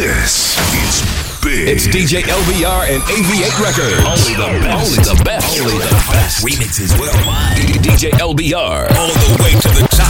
This 0.00 0.56
is 0.80 1.04
big. 1.44 1.68
It's 1.68 1.84
DJ 1.84 2.24
LBR 2.24 2.88
and 2.88 3.04
AV8 3.04 3.52
Records. 3.60 4.00
Only 4.00 4.32
the 4.32 4.48
best. 4.64 4.80
Only 4.80 5.04
the 5.04 5.16
best. 5.28 5.60
Only 5.60 5.76
the 5.76 5.92
best. 6.08 6.40
Remixes 6.40 6.96
worldwide. 6.96 7.60
DJ 7.84 8.08
LBR. 8.16 8.96
All 8.96 9.12
the 9.12 9.36
way 9.44 9.52
to 9.60 9.68
the 9.76 9.84
top. 9.92 10.08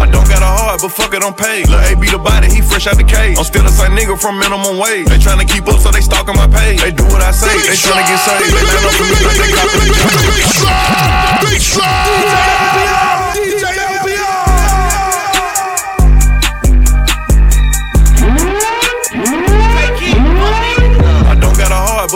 I 0.00 0.08
don't 0.08 0.28
got 0.32 0.40
a 0.40 0.48
heart, 0.48 0.80
but 0.80 0.88
fuck 0.88 1.12
it, 1.12 1.22
I'm 1.22 1.34
paid. 1.34 1.68
Lil' 1.68 1.92
A 1.92 1.94
be 2.00 2.08
the 2.08 2.16
body, 2.16 2.48
he 2.48 2.62
fresh 2.62 2.86
out 2.86 2.96
the 2.96 3.04
cage. 3.04 3.36
I'm 3.36 3.44
still 3.44 3.64
the 3.64 3.68
same 3.68 3.92
nigga 3.92 4.18
from 4.18 4.38
minimum 4.38 4.80
wage. 4.80 5.08
They 5.12 5.18
tryna 5.20 5.44
keep 5.46 5.68
up, 5.68 5.80
so 5.80 5.90
they 5.90 6.00
stalking 6.00 6.36
my 6.36 6.48
page. 6.48 6.80
They 6.80 6.90
do 6.90 7.04
what 7.04 7.20
I 7.20 7.32
say, 7.32 7.52
they 7.52 7.76
tryna 7.76 8.08
get 8.08 8.16
saved. 8.16 8.48
They 8.48 8.64
line 8.64 8.80
up 8.80 8.96
for 8.96 9.04
me 9.04 9.20
like 9.28 9.36
they 9.36 9.52
copping 9.52 9.92
the 9.92 11.50
Big 11.52 11.60
slide. 11.60 12.85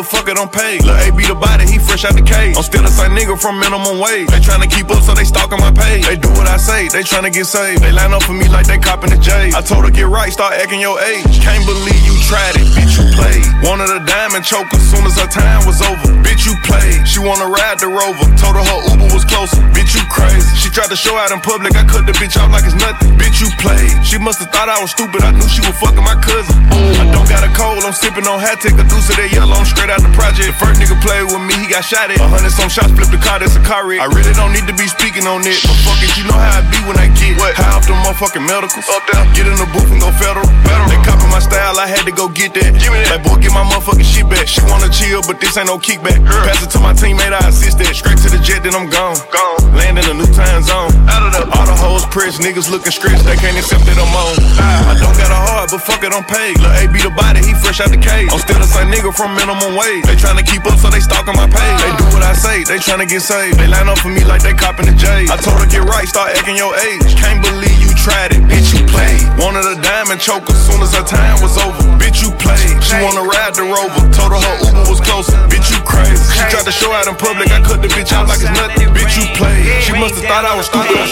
Fuck 0.03 0.29
it, 0.29 0.39
I'm 0.39 0.49
paid. 0.49 0.85
Lil' 0.85 0.97
A 0.97 1.11
be 1.13 1.27
the 1.27 1.35
body, 1.35 1.67
he 1.67 1.79
fresh 1.79 2.05
out 2.05 2.15
the 2.15 2.23
cage. 2.23 2.57
I'm 2.57 2.63
still 2.63 2.83
the 2.83 2.93
same 2.93 3.13
nigga 3.13 3.39
from 3.39 3.59
minimum 3.59 3.99
wage. 3.99 4.29
They 4.29 4.41
tryna 4.41 4.71
keep 4.71 4.91
up, 4.91 5.03
so 5.03 5.15
they 5.15 5.25
stalking 5.25 5.61
my 5.61 5.73
page. 5.73 6.07
They 6.07 6.17
do 6.17 6.29
what 6.37 6.47
I 6.49 6.57
say, 6.57 6.89
they 6.89 7.03
tryna 7.03 7.33
get 7.33 7.47
saved. 7.47 7.83
They 7.83 7.93
line 7.93 8.13
up 8.13 8.23
for 8.23 8.33
me 8.33 8.49
like 8.49 8.67
they 8.67 8.79
copping 8.79 9.11
the 9.11 9.19
J. 9.19 9.53
I 9.55 9.61
told 9.61 9.85
her 9.85 9.91
get 9.91 10.09
right, 10.09 10.33
start 10.33 10.55
acting 10.55 10.81
your 10.81 11.01
age. 11.01 11.41
Can't 11.43 11.65
believe 11.67 12.03
you 12.07 12.17
tried 12.25 12.57
it, 12.57 12.67
bitch, 12.73 12.97
you 12.97 13.07
played. 13.17 13.45
Wanted 13.67 13.91
a 13.91 14.01
diamond 14.07 14.45
choker, 14.45 14.77
as 14.77 14.87
soon 14.89 15.05
as 15.05 15.17
her 15.19 15.29
time 15.29 15.67
was 15.67 15.83
over. 15.83 16.09
Bitch, 16.25 16.47
you 16.47 16.55
played. 16.65 17.07
She 17.07 17.21
wanna 17.21 17.47
ride 17.51 17.79
the 17.79 17.89
rover. 17.89 18.25
Told 18.41 18.57
her 18.57 18.65
her 18.65 18.81
Uber 18.95 19.12
was 19.12 19.25
closer. 19.25 19.61
Bitch, 19.77 19.93
you 19.95 20.05
crazy. 20.09 20.48
She 20.57 20.71
tried 20.71 20.89
to 20.89 20.97
show 20.97 21.17
out 21.17 21.31
in 21.31 21.41
public, 21.41 21.77
I 21.77 21.85
cut 21.85 22.07
the 22.07 22.12
bitch 22.17 22.39
off 22.41 22.51
like 22.51 22.65
it's 22.65 22.79
nothing. 22.79 23.17
Bitch, 23.19 23.41
you 23.43 23.51
played. 23.61 23.93
She 24.07 24.17
must've 24.19 24.48
thought 24.55 24.69
I 24.69 24.81
was 24.81 24.91
stupid, 24.91 25.23
I 25.23 25.33
knew 25.33 25.48
she 25.48 25.61
was 25.67 25.77
fucking 25.83 26.03
my 26.03 26.17
cousin. 26.23 26.57
I 26.73 27.05
don't 27.12 27.29
got 27.29 27.42
a 27.45 27.51
cold, 27.53 27.83
I'm 27.85 27.92
sipping 27.92 28.27
on 28.27 28.41
hat, 28.41 28.61
take 28.61 28.79
a 28.79 28.87
deuce 28.87 29.11
of 29.11 29.17
that 29.17 29.31
yellow, 29.33 29.55
I'm 29.55 29.67
straight 29.67 29.89
out 29.91 30.00
the 30.00 30.12
project. 30.14 30.46
The 30.46 30.56
first 30.56 30.78
nigga 30.78 30.96
played 31.02 31.27
with 31.27 31.42
me, 31.42 31.55
he 31.58 31.66
got 31.66 31.83
shot 31.83 32.08
at. 32.08 32.22
A 32.22 32.28
hundred 32.30 32.55
some 32.55 32.70
shots, 32.70 32.94
flipped 32.94 33.10
the 33.10 33.19
car, 33.19 33.42
that's 33.42 33.58
a 33.58 33.62
car 33.66 33.84
wreck. 33.84 33.98
I 33.98 34.06
really 34.06 34.33
don't 34.38 34.55
need 34.55 34.64
to 34.70 34.77
be 34.78 34.86
speaking 34.86 35.27
on 35.27 35.42
it, 35.42 35.58
but 35.66 35.77
fuck 35.83 35.98
it, 36.00 36.14
you 36.14 36.24
know 36.30 36.38
how 36.38 36.58
I 36.58 36.64
be 36.70 36.78
when 36.86 36.96
I 36.96 37.10
get 37.19 37.36
what? 37.36 37.52
high 37.58 37.74
off 37.74 37.84
the 37.91 37.98
motherfucking 37.98 38.46
medicals. 38.46 38.86
Up 38.86 39.02
there, 39.11 39.20
get 39.34 39.50
in 39.50 39.58
the 39.58 39.68
booth 39.74 39.91
and 39.91 39.98
go 39.98 40.14
federal. 40.16 40.46
federal. 40.62 40.88
They 40.88 41.00
copy 41.02 41.27
my 41.28 41.42
style, 41.42 41.77
I 41.77 41.91
had 41.91 42.06
to 42.06 42.14
go 42.14 42.30
get 42.30 42.55
that. 42.55 42.70
Give 42.78 42.94
me 42.94 43.02
that. 43.02 43.18
Like, 43.18 43.22
boy, 43.27 43.42
get 43.42 43.50
my 43.52 43.66
motherfucking 43.66 44.06
shit 44.06 44.30
back. 44.30 44.46
She 44.46 44.62
wanna 44.70 44.88
chill, 44.88 45.20
but 45.27 45.42
this 45.42 45.58
ain't 45.58 45.66
no 45.66 45.77
kickback. 45.83 46.22
Pass 46.46 46.62
it 46.62 46.70
to 46.77 46.80
my 46.80 46.94
teammate, 46.94 47.34
I 47.34 47.50
assist 47.50 47.83
that. 47.83 47.91
Straight 47.91 48.22
to 48.22 48.30
the 48.30 48.38
jet, 48.38 48.62
then 48.62 48.78
I'm 48.78 48.86
gone. 48.86 49.18
Gone. 49.34 49.74
Land 49.74 49.98
in 49.98 50.06
a 50.06 50.14
new 50.14 50.30
time 50.30 50.62
zone. 50.62 50.94
Out 51.11 51.27
of 51.27 51.30
the 51.34 51.42
all 51.50 51.66
the 51.66 51.74
hoes 51.74 52.06
pressed, 52.14 52.38
niggas 52.38 52.70
looking 52.70 52.94
stretched, 52.94 53.27
they 53.27 53.36
can't 53.36 53.58
accept 53.58 53.83
that 53.91 53.98
I'm 53.98 54.14
on. 54.14 54.34
Ah. 54.61 54.92
I 54.92 54.94
don't 54.98 55.16
got 55.18 55.30
a 55.30 55.41
heart, 55.50 55.70
but 55.74 55.83
fuck 55.83 56.02
it, 56.06 56.14
I'm 56.14 56.24
paid. 56.24 56.58
Lil' 56.62 56.74
A 56.78 56.86
be 56.91 57.02
the 57.02 57.11
body, 57.11 57.42
he 57.42 57.55
fresh 57.58 57.80
out 57.80 57.91
the 57.91 57.98
cage. 57.98 58.30
I'm 58.30 58.38
still 58.38 58.58
the 58.58 58.68
same 58.68 58.91
nigga 58.91 59.11
from 59.14 59.34
minimum 59.34 59.74
wage. 59.81 60.05
They 60.05 60.17
tryna 60.17 60.45
keep 60.45 60.64
up, 60.69 60.77
so 60.77 60.92
they 60.92 61.00
stalking 61.00 61.34
my 61.34 61.48
page. 61.48 61.78
They 61.81 61.92
do 61.97 62.05
what 62.12 62.23
I 62.23 62.36
say, 62.36 62.62
they 62.64 62.77
tryna 62.77 63.09
get 63.09 63.25
saved. 63.25 63.56
They 63.56 63.67
line 63.67 63.89
up 63.89 63.98
for 63.98 64.12
me 64.12 64.25
like 64.25 64.45
they 64.45 64.53
copping 64.53 64.86
the 64.86 64.95
J. 64.95 65.27
I 65.33 65.36
told 65.41 65.61
her 65.61 65.67
get 65.67 65.84
right, 65.89 66.06
start 66.06 66.36
acting 66.36 66.56
your 66.56 66.77
age. 66.77 67.17
Can't 67.17 67.41
believe 67.41 67.81
you 67.81 67.92
tried 67.97 68.36
it, 68.36 68.45
bitch, 68.45 68.77
you 68.77 68.84
played. 68.86 69.25
Wanted 69.41 69.64
a 69.64 69.81
diamond 69.81 70.20
choker, 70.20 70.53
as 70.53 70.67
soon 70.69 70.84
as 70.84 70.92
her 70.92 71.05
time 71.05 71.41
was 71.41 71.56
over. 71.56 71.81
Bitch, 71.97 72.20
you 72.20 72.31
played. 72.36 72.77
She 72.84 73.01
wanna 73.01 73.25
ride 73.25 73.56
the 73.56 73.64
rover, 73.64 74.05
told 74.12 74.36
her 74.36 74.41
her 74.41 74.56
Uber 74.69 74.84
was 74.92 75.01
closer. 75.01 75.36
Bitch, 75.48 75.73
you 75.73 75.81
crazy. 75.83 76.20
She 76.36 76.45
tried 76.53 76.69
to 76.69 76.75
show 76.75 76.92
out 76.92 77.08
in 77.08 77.17
public, 77.17 77.51
I 77.51 77.64
cut 77.64 77.81
the 77.81 77.89
bitch 77.89 78.12
out 78.12 78.28
like 78.28 78.45
it's 78.45 78.53
nothing. 78.53 78.92
Bitch, 78.92 79.17
you 79.17 79.25
played. 79.36 79.64
She 79.83 79.92
must've 79.97 80.25
thought 80.28 80.45
I 80.45 80.55
was 80.56 80.67
stupid. 80.69 80.97
Rain 80.97 81.08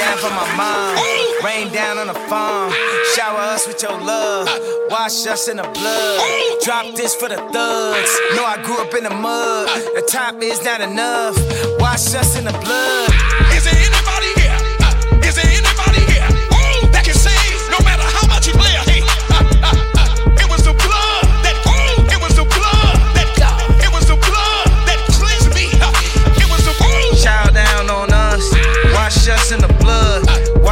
down 0.00 0.16
for 0.16 0.30
my 0.30 0.48
mom. 0.56 0.96
Rain 1.44 1.72
down 1.72 1.98
on 1.98 2.06
the 2.06 2.18
farm. 2.28 2.72
Shower 3.14 3.40
us 3.54 3.66
with 3.66 3.82
your 3.82 3.98
love. 4.00 4.48
Wash 4.88 5.26
us 5.26 5.48
in 5.48 5.58
the 5.58 5.68
blood. 5.76 6.20
Drop 6.64 6.86
this 6.96 7.14
for 7.14 7.28
the 7.28 7.36
thugs. 7.36 8.12
Know 8.34 8.44
I 8.44 8.56
grew 8.64 8.78
up 8.80 8.94
in 8.94 9.04
the 9.04 9.10
mud. 9.10 9.68
The 9.96 10.04
top 10.08 10.42
is 10.42 10.64
not 10.64 10.80
enough. 10.80 11.36
Wash 11.78 12.14
us 12.14 12.38
in 12.38 12.44
the 12.44 12.56
blood. 12.64 13.10
Is 13.52 13.64
there 13.64 13.76
anybody 13.76 14.30
here? 14.40 14.56
Uh, 14.80 15.20
there 15.36 15.46
anybody 15.46 15.69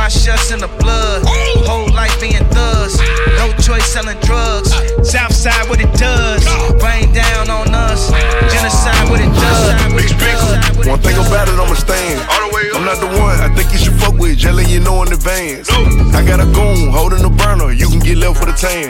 Wash 0.09 0.27
us 0.29 0.51
in 0.53 0.59
the 0.59 0.69
blood. 0.81 1.21
Whole 1.69 1.93
life 1.93 2.19
being 2.19 2.41
thugs. 2.49 2.97
No 3.37 3.53
choice 3.61 3.85
selling 3.93 4.17
drugs. 4.21 4.73
Southside 5.05 5.69
what 5.69 5.83
it 5.83 5.93
does. 6.01 6.41
Rain 6.81 7.13
down 7.13 7.51
on 7.51 7.75
us. 7.75 8.09
Genocide 8.49 9.05
what 9.11 9.21
it 9.21 9.29
does. 9.37 9.77
Big 9.93 10.09
speaker. 10.09 10.89
One 10.89 10.99
thing 11.01 11.13
about 11.13 11.49
it, 11.53 11.61
I'ma 11.61 11.75
stand. 11.75 12.25
I'm 12.73 12.87
not 12.87 13.01
the 13.05 13.21
one 13.21 13.37
I 13.39 13.53
think 13.55 13.71
you 13.71 13.77
should 13.77 14.01
fuck 14.01 14.17
with, 14.17 14.39
just 14.39 14.57
let 14.57 14.71
you 14.71 14.81
know 14.81 15.03
in 15.03 15.13
advance. 15.13 15.69
I 15.69 16.25
got 16.25 16.41
a 16.41 16.47
goon 16.57 16.89
holding 16.89 17.21
the 17.21 17.29
burner, 17.29 17.73
you 17.73 17.91
can 17.91 17.99
get 17.99 18.17
left 18.17 18.41
for 18.41 18.47
the 18.47 18.57
tan. 18.57 18.89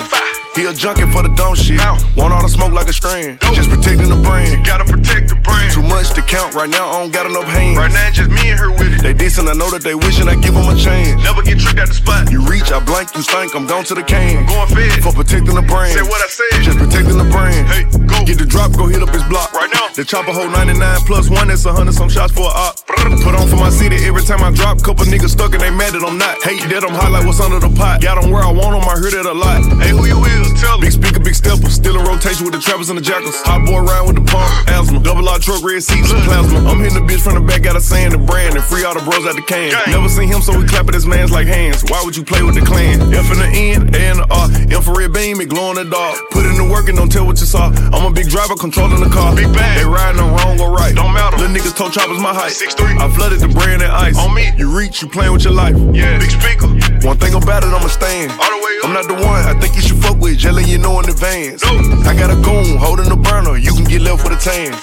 He 0.58 0.66
a 0.66 0.74
junkie 0.74 1.06
for 1.14 1.22
the 1.22 1.30
dumb 1.38 1.54
shit. 1.54 1.78
Want 2.18 2.34
all 2.34 2.42
the 2.42 2.50
smoke 2.50 2.74
like 2.74 2.90
a 2.90 2.92
strand. 2.92 3.38
Just 3.54 3.70
protecting 3.70 4.10
the 4.10 4.18
brand. 4.26 4.66
Gotta 4.66 4.82
protect 4.82 5.30
the 5.30 5.38
brand. 5.38 5.70
Too 5.70 5.86
much 5.86 6.10
to 6.18 6.22
count 6.26 6.58
right 6.58 6.66
now, 6.66 6.90
I 6.90 6.98
don't 6.98 7.14
got 7.14 7.30
enough 7.30 7.46
hands. 7.46 7.78
Right 7.78 7.94
now, 7.94 8.10
just 8.10 8.26
me 8.26 8.50
and 8.50 8.58
her 8.58 8.74
with 8.74 8.90
it. 8.90 8.98
They 9.06 9.14
decent, 9.14 9.46
I 9.46 9.54
know 9.54 9.70
that 9.70 9.86
they 9.86 9.94
wishing 9.94 10.26
I 10.26 10.34
give 10.34 10.58
them 10.58 10.66
a 10.66 10.74
chance. 10.74 11.14
Never 11.22 11.46
get 11.46 11.62
tricked 11.62 11.78
at 11.78 11.86
the 11.86 11.94
spot. 11.94 12.26
You 12.34 12.42
reach, 12.42 12.74
I 12.74 12.82
blank, 12.82 13.14
you 13.14 13.22
stink, 13.22 13.54
I'm 13.54 13.70
gone 13.70 13.86
to 13.86 13.94
the 13.94 14.02
can. 14.02 14.42
I'm 14.42 14.50
going 14.50 14.66
fed. 14.74 14.98
For 14.98 15.14
protecting 15.14 15.54
the 15.54 15.62
brand. 15.62 15.94
Say 15.94 16.02
what 16.02 16.18
I 16.18 16.26
said. 16.26 16.66
Just 16.66 16.78
protecting 16.82 17.22
the 17.22 17.30
brand. 17.30 17.62
Hey, 17.70 17.86
go. 18.10 18.18
Get 18.26 18.42
the 18.42 18.48
drop, 18.50 18.74
go 18.74 18.90
hit 18.90 18.98
up 18.98 19.14
his 19.14 19.22
block. 19.30 19.54
Right 19.54 19.70
now. 19.70 19.94
The 19.94 20.02
chopper 20.02 20.34
hold 20.34 20.50
99 20.50 20.78
plus 21.06 21.30
one, 21.30 21.54
it's 21.54 21.66
a 21.66 21.72
hundred 21.72 21.94
some 21.94 22.10
shots 22.10 22.34
for 22.34 22.50
a 22.50 22.54
op. 22.66 22.82
Put 23.22 23.34
on 23.34 23.46
for 23.46 23.56
my 23.56 23.70
city 23.70 24.02
every 24.10 24.22
time 24.26 24.42
I 24.42 24.50
drop. 24.50 24.82
Couple 24.82 25.06
niggas 25.06 25.38
stuck 25.38 25.54
and 25.54 25.62
they 25.62 25.70
mad 25.70 25.94
that 25.94 26.02
I'm 26.02 26.18
not. 26.18 26.42
Hate 26.42 26.66
that 26.70 26.82
I'm 26.82 26.94
hot 26.94 27.14
like 27.14 27.26
what's 27.26 27.38
under 27.38 27.62
the 27.62 27.70
pot. 27.78 28.02
Got 28.02 28.20
them 28.20 28.30
where 28.30 28.42
I 28.42 28.50
want 28.50 28.74
them, 28.74 28.82
I 28.90 28.98
heard 28.98 29.14
it 29.14 29.26
a 29.26 29.32
lot. 29.32 29.62
Hey, 29.78 29.90
who 29.94 30.06
you 30.06 30.18
is? 30.26 30.47
Tell 30.56 30.78
Big 30.80 30.92
speaker, 30.92 31.20
big 31.20 31.34
stepper. 31.34 31.68
Still 31.70 31.98
in 31.98 32.04
rotation 32.06 32.44
with 32.46 32.54
the 32.54 32.60
trappers 32.60 32.88
and 32.88 32.98
the 32.98 33.02
jackals. 33.02 33.34
Hot 33.42 33.66
boy 33.66 33.82
round 33.82 34.06
with 34.06 34.16
the 34.16 34.24
pump, 34.24 34.46
asthma. 34.68 35.02
Double 35.02 35.28
R 35.28 35.38
truck, 35.38 35.62
red 35.62 35.82
seats, 35.82 36.10
and 36.10 36.22
plasma. 36.22 36.62
I'm 36.70 36.78
hitting 36.78 36.98
the 36.98 37.04
bitch 37.04 37.20
from 37.20 37.34
the 37.34 37.42
back, 37.42 37.62
got 37.62 37.76
a 37.76 37.80
saying 37.80 38.12
the 38.12 38.18
brand 38.18 38.54
and 38.54 38.64
free 38.64 38.84
all 38.84 38.94
the 38.94 39.02
bros 39.02 39.26
out 39.26 39.34
the 39.34 39.42
can. 39.42 39.74
Never 39.90 40.08
seen 40.08 40.28
him, 40.28 40.40
so 40.40 40.56
we 40.56 40.64
clap 40.66 40.86
at 40.88 40.94
his 40.94 41.06
mans 41.06 41.30
like 41.30 41.46
hands. 41.46 41.82
Why 41.90 42.00
would 42.04 42.16
you 42.16 42.22
play 42.22 42.42
with 42.42 42.54
the 42.54 42.62
clan? 42.62 43.00
F 43.12 43.30
in 43.32 43.38
the 43.38 43.50
N, 43.50 43.94
A 43.94 44.00
in 44.10 44.16
the 44.22 44.26
R. 44.30 44.46
Infrared 44.70 45.12
beam, 45.12 45.40
it 45.40 45.48
glow 45.48 45.70
in 45.70 45.76
the 45.76 45.84
dark. 45.84 46.18
Put 46.30 46.46
in 46.46 46.54
the 46.54 46.68
work 46.70 46.88
and 46.88 46.96
don't 46.96 47.10
tell 47.10 47.26
what 47.26 47.40
you 47.40 47.46
saw. 47.46 47.72
I'm 47.90 48.06
a 48.06 48.12
big 48.12 48.28
driver 48.28 48.54
controlling 48.54 49.02
the 49.02 49.10
car. 49.10 49.34
Big 49.34 49.50
bang. 49.50 49.78
They 49.78 49.84
riding 49.84 50.20
on 50.20 50.30
wrong 50.36 50.60
or 50.60 50.70
right. 50.70 50.94
Don't 50.94 51.12
matter. 51.12 51.38
Little 51.38 51.54
niggas 51.54 51.76
told 51.76 51.92
choppers 51.92 52.20
my 52.20 52.34
height. 52.34 52.52
Six 52.52 52.74
three. 52.74 52.94
I 52.98 53.10
flooded 53.10 53.40
the 53.40 53.48
brand 53.48 53.82
and 53.82 53.90
ice. 53.90 54.18
On 54.18 54.34
me. 54.34 54.52
You 54.56 54.70
reach, 54.70 55.02
you 55.02 55.08
playing 55.08 55.32
with 55.32 55.42
your 55.42 55.54
life. 55.54 55.74
Yeah. 55.90 56.18
Big 56.18 56.30
speaker. 56.30 56.68
One 57.02 57.16
thing 57.18 57.34
about 57.34 57.64
it, 57.64 57.72
I'ma 57.72 57.88
stand. 57.88 58.30
All 58.32 58.50
the 58.52 58.60
way 58.62 58.78
up. 58.82 58.84
I'm 58.84 58.94
not 58.94 59.08
the 59.08 59.14
one 59.14 59.40
I 59.48 59.54
think 59.58 59.76
you 59.76 59.82
should 59.82 59.98
fuck 59.98 60.18
with, 60.20 60.27
just 60.36 60.54
letting 60.54 60.70
you 60.70 60.78
know 60.78 60.98
in 61.00 61.08
advance. 61.08 61.62
I 61.64 62.14
got 62.14 62.30
a 62.30 62.36
goon 62.42 62.76
holding 62.76 63.08
the 63.08 63.16
burner, 63.16 63.56
you 63.56 63.72
can 63.72 63.84
get 63.84 64.02
left 64.02 64.24
with 64.24 64.36
a 64.36 64.40
tan. 64.40 64.74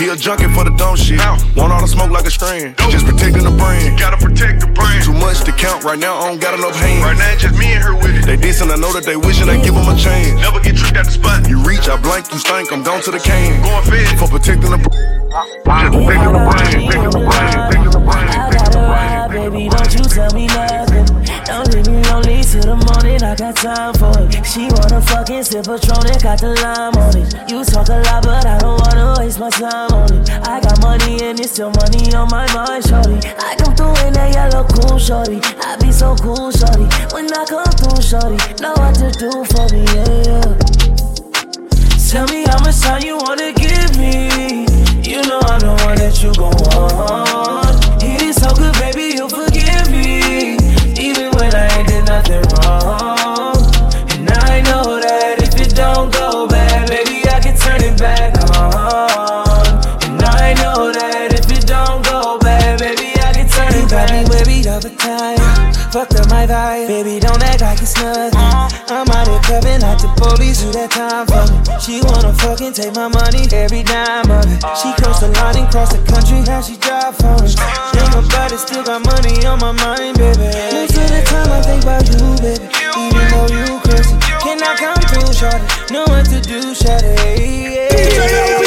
He 0.00 0.08
a 0.08 0.16
junkie 0.16 0.48
for 0.56 0.64
the 0.64 0.72
dumb 0.80 0.96
shit. 0.96 1.20
Want 1.52 1.76
all 1.76 1.80
the 1.80 1.86
smoke 1.86 2.08
like 2.08 2.24
a 2.24 2.30
strand. 2.30 2.72
Just 2.88 3.04
protecting 3.04 3.44
the 3.44 3.52
brand. 3.52 4.00
Gotta 4.00 4.16
protect 4.16 4.64
the 4.64 4.68
brand. 4.72 5.04
Too 5.04 5.12
much 5.12 5.44
to 5.44 5.52
count 5.52 5.84
right 5.84 5.98
now, 5.98 6.16
I 6.16 6.32
don't 6.32 6.40
got 6.40 6.56
enough 6.56 6.74
hands. 6.74 7.04
Right 7.04 7.18
now, 7.20 7.36
just 7.36 7.52
me 7.60 7.76
and 7.76 7.84
her 7.84 7.94
with 7.94 8.16
it. 8.16 8.24
They 8.24 8.36
decent, 8.36 8.72
I 8.72 8.76
know 8.76 8.92
that 8.96 9.04
they 9.04 9.16
wishing 9.16 9.50
I 9.50 9.60
give 9.60 9.76
them 9.76 9.84
a 9.84 9.96
chance. 9.96 10.40
Never 10.40 10.58
get 10.60 10.76
tricked 10.76 10.96
at 10.96 11.04
the 11.04 11.12
spot. 11.12 11.44
You 11.48 11.60
reach, 11.60 11.84
I 11.88 12.00
blank, 12.00 12.32
you 12.32 12.38
stink, 12.38 12.72
I'm 12.72 12.82
gone 12.82 13.02
to 13.04 13.10
the 13.10 13.20
can. 13.20 13.60
Going 13.60 13.84
fed. 13.92 14.16
For 14.16 14.28
protecting 14.28 14.72
the 14.72 14.80
brand. 14.80 15.28
Just 15.28 15.92
protecting 15.92 16.32
the 16.32 16.40
brand. 16.48 16.80
Protecting 16.80 17.12
the 17.12 17.20
brand. 17.28 17.60
Protecting 17.68 17.92
the 17.92 18.00
brand. 18.00 18.30
I 18.32 18.48
got 18.56 18.72
a 18.72 18.80
ride, 18.80 19.28
baby, 19.36 19.68
don't 19.68 19.92
you 19.92 20.04
tell 20.08 20.32
me 20.32 20.48
nothing. 20.48 21.04
Don't 21.44 21.68
leave 21.76 21.92
me 21.92 21.99
lonely 22.30 22.44
till 22.44 22.62
the 22.62 22.76
morning, 22.76 23.22
I 23.22 23.34
got 23.34 23.56
time 23.56 23.94
for 23.94 24.12
it. 24.22 24.46
She 24.46 24.68
wanna 24.70 25.00
fucking 25.00 25.42
sip 25.42 25.66
Patron 25.66 26.06
and 26.06 26.22
got 26.22 26.40
the 26.40 26.54
lime 26.62 26.94
on 26.96 27.16
it. 27.16 27.50
You 27.50 27.64
talk 27.64 27.88
a 27.88 27.98
lot, 28.06 28.22
but 28.22 28.46
I 28.46 28.58
don't 28.58 28.80
wanna 28.80 29.14
waste 29.18 29.38
my 29.38 29.50
time 29.50 29.90
on 29.92 30.12
it. 30.14 30.30
I 30.46 30.60
got 30.60 30.80
money 30.80 31.22
and 31.22 31.38
it's 31.40 31.52
still 31.52 31.70
money 31.70 32.14
on 32.14 32.28
my 32.30 32.46
mind, 32.54 32.86
shorty. 32.86 33.18
I 33.38 33.56
come 33.58 33.74
through 33.74 33.96
in 34.06 34.12
that 34.14 34.34
yellow 34.34 34.64
cool, 34.64 34.98
shorty. 34.98 35.40
I 35.62 35.76
be 35.80 35.90
so 35.92 36.14
cool, 36.16 36.50
shorty. 36.50 36.86
When 37.14 37.26
I 37.32 37.44
come 37.44 37.72
through, 37.78 38.02
shorty, 38.02 38.38
know 38.62 38.74
what 38.78 38.94
to 39.02 39.10
do 39.10 39.30
for 39.50 39.66
me, 39.74 39.82
yeah, 39.94 40.30
yeah. 40.30 40.70
Tell 42.10 42.26
me 42.26 42.42
how 42.46 42.58
much 42.62 42.80
time 42.80 43.02
you 43.02 43.16
wanna 43.18 43.52
give 43.54 43.96
me. 43.98 44.66
You 45.02 45.22
know 45.26 45.40
I'm 45.46 45.60
the 45.60 45.74
one 45.86 45.98
that 45.98 46.22
you 46.22 46.34
gon' 46.34 46.54
want. 46.70 48.02
He 48.02 48.14
is 48.26 48.36
so 48.36 48.50
good, 48.54 48.74
my 66.40 66.46
vibe, 66.46 66.88
baby, 66.88 67.20
don't 67.20 67.42
act 67.42 67.60
like 67.60 67.82
it's 67.82 67.96
nothing. 67.96 68.32
I'm 68.88 69.08
out 69.12 69.28
here 69.28 69.40
clubbing 69.44 69.80
like 69.84 70.00
the 70.00 70.08
police, 70.16 70.62
do 70.62 70.72
that 70.72 70.88
time 70.90 71.26
for 71.28 71.44
me. 71.52 71.58
She 71.80 72.00
wanna 72.00 72.32
fucking 72.32 72.72
take 72.72 72.94
my 72.94 73.08
money, 73.08 73.44
every 73.52 73.82
dime 73.82 74.30
of 74.30 74.48
it. 74.48 74.60
She 74.80 74.88
crossed 74.96 75.20
the 75.20 75.28
line 75.36 75.56
and 75.60 75.68
crossed 75.68 75.92
the 75.92 76.00
country, 76.08 76.40
how 76.48 76.62
she 76.64 76.76
drive 76.80 77.16
for 77.16 77.36
me. 77.44 77.52
Think 77.92 78.12
about 78.16 78.52
it, 78.52 78.60
still 78.60 78.84
got 78.84 79.04
money 79.04 79.44
on 79.44 79.60
my 79.60 79.72
mind, 79.72 80.16
baby. 80.16 80.48
Most 80.72 80.96
of 80.96 81.08
the 81.12 81.20
time 81.28 81.50
I 81.52 81.60
think 81.60 81.82
about 81.84 82.08
you, 82.08 82.24
baby. 82.40 82.66
Even 82.72 83.24
though 83.28 83.50
you 83.52 83.76
crazy, 83.84 84.16
can 84.40 84.64
I 84.64 84.72
come 84.80 85.00
through, 85.12 85.36
shorty? 85.36 85.64
Know 85.92 86.08
what 86.08 86.24
to 86.32 86.40
do, 86.40 86.72
shorty. 86.72 87.84
Tell 88.16 88.59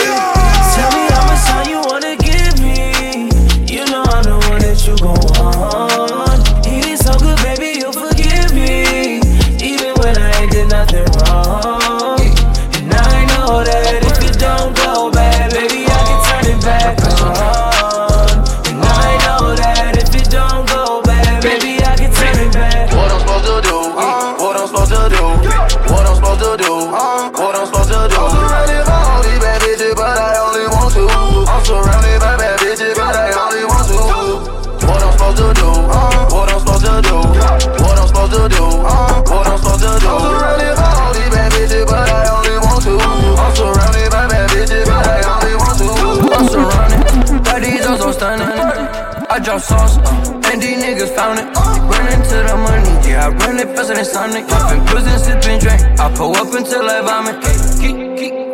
Sauce, 49.63 49.97
uh, 49.97 50.51
and 50.51 50.61
these 50.61 50.77
niggas 50.83 51.15
found 51.15 51.39
it. 51.39 51.47
Run 51.55 52.19
to 52.31 52.37
the 52.49 52.55
money, 52.67 53.07
yeah, 53.07 53.27
I 53.27 53.29
run 53.29 53.57
it 53.59 53.69
faster 53.75 53.95
than 53.95 54.05
Sonic. 54.05 54.47
Poppin' 54.47 54.85
pills 54.85 55.07
and 55.07 55.21
sippin' 55.23 55.59
drink. 55.63 55.99
I 55.99 56.13
pull 56.15 56.35
up 56.35 56.53
until 56.53 56.83
I 56.83 56.99
vomit. 57.01 57.37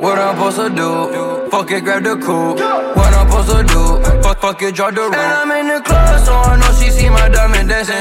What 0.02 0.18
I'm 0.18 0.36
supposed 0.38 0.58
to 0.58 0.70
do? 0.70 1.50
Fuck 1.50 1.72
it, 1.72 1.84
grab 1.84 2.04
the 2.04 2.16
coupe. 2.16 2.60
What 2.96 3.14
I'm 3.14 3.28
supposed 3.28 3.50
to 3.50 3.64
do? 3.74 4.22
Fuck, 4.22 4.40
fuck 4.40 4.62
it, 4.62 4.76
drop 4.76 4.94
the 4.94 5.02
room. 5.02 5.14
And 5.14 5.34
I'm 5.34 5.52
in 5.52 5.68
the 5.68 5.82
club, 5.82 6.20
so 6.26 6.34
I 6.34 6.56
know 6.62 6.72
she 6.78 6.90
see 6.92 7.10
my 7.10 7.28
diamond 7.28 7.70
dancing. 7.70 7.96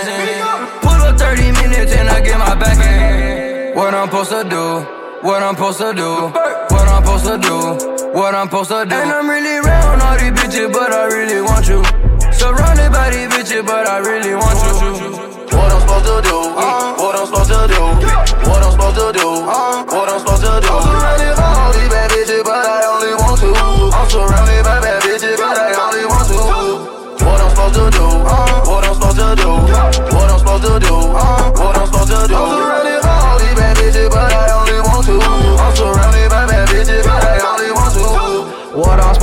Pull 0.83 1.01
up 1.09 1.19
30 1.19 1.53
minutes 1.53 1.93
and 1.93 2.09
I 2.09 2.21
get 2.21 2.39
my 2.39 2.55
back 2.55 2.77
in. 2.77 3.75
What 3.75 3.95
I'm 3.95 4.09
supposed 4.09 4.31
to 4.31 4.45
do? 4.45 4.85
What 5.27 5.43
I'm 5.43 5.55
supposed 5.55 5.79
to 5.81 5.95
do? 5.95 6.11
What 6.71 6.89
I'm 6.89 7.03
supposed 7.05 7.25
to 7.25 7.39
do? 7.39 7.57
What 8.13 8.35
I'm 8.35 8.47
supposed 8.47 8.71
to 8.71 8.85
do? 8.85 8.95
And 8.95 9.11
I'm 9.11 9.29
really 9.29 9.57
around 9.59 10.01
all 10.03 10.17
these 10.19 10.31
bitches, 10.31 10.73
but 10.73 10.93
I 10.93 11.07
really 11.07 11.41
want 11.41 11.67
you. 11.69 11.88
Surrounded 12.99 13.31
these 13.31 13.31
bitches, 13.31 13.63
but 13.65 13.87
I 13.87 13.99
really 13.99 14.35
want 14.35 14.59
you. 14.59 14.75
What 15.55 15.71
I'm 15.71 15.81
supposed 15.87 16.07
to 16.11 16.19
do? 16.19 16.35
What 16.99 17.15
I'm 17.15 17.27
supposed 17.27 17.51
to 17.55 17.71
do? 17.71 17.79
What 18.51 18.59
I'm 18.59 18.73
supposed 18.75 18.99
to 18.99 19.13
do? 19.15 19.29
What 19.87 20.09
I'm 20.11 20.19
supposed 20.19 20.43
to 20.43 20.59
do? 20.59 20.67
I'm 20.67 20.83
surrounded 20.83 21.37
by 21.39 21.47
all 21.63 21.73
these 21.79 21.89
bad 21.95 22.11
bitches, 22.11 22.43
but 22.43 22.59
I 22.59 22.83
only 22.91 23.15
want 23.15 23.39
to. 23.39 23.55
I'm 23.95 24.11
surrounded 24.11 24.65
by 24.67 24.81
bad 24.83 25.03
bitches, 25.07 25.39
but 25.39 25.55
I 25.55 25.79
only 25.79 26.05
want 26.11 26.27
to. 26.27 26.43
What 27.23 27.39
I'm 27.39 27.51
supposed 27.55 27.79
to 27.79 27.87
do? 27.95 28.07
What 28.67 28.83
I'm 28.83 28.95
supposed 28.99 29.23
to 29.23 29.31
do? 29.39 29.51
What 30.11 30.27
I'm 30.27 30.39
supposed 30.43 30.67
to 30.67 30.75
do? 30.83 30.95
What 30.99 31.79
I'm 31.79 31.87
supposed 31.87 32.11
to 32.11 32.27
do? 32.27 32.35
I'm 32.35 32.88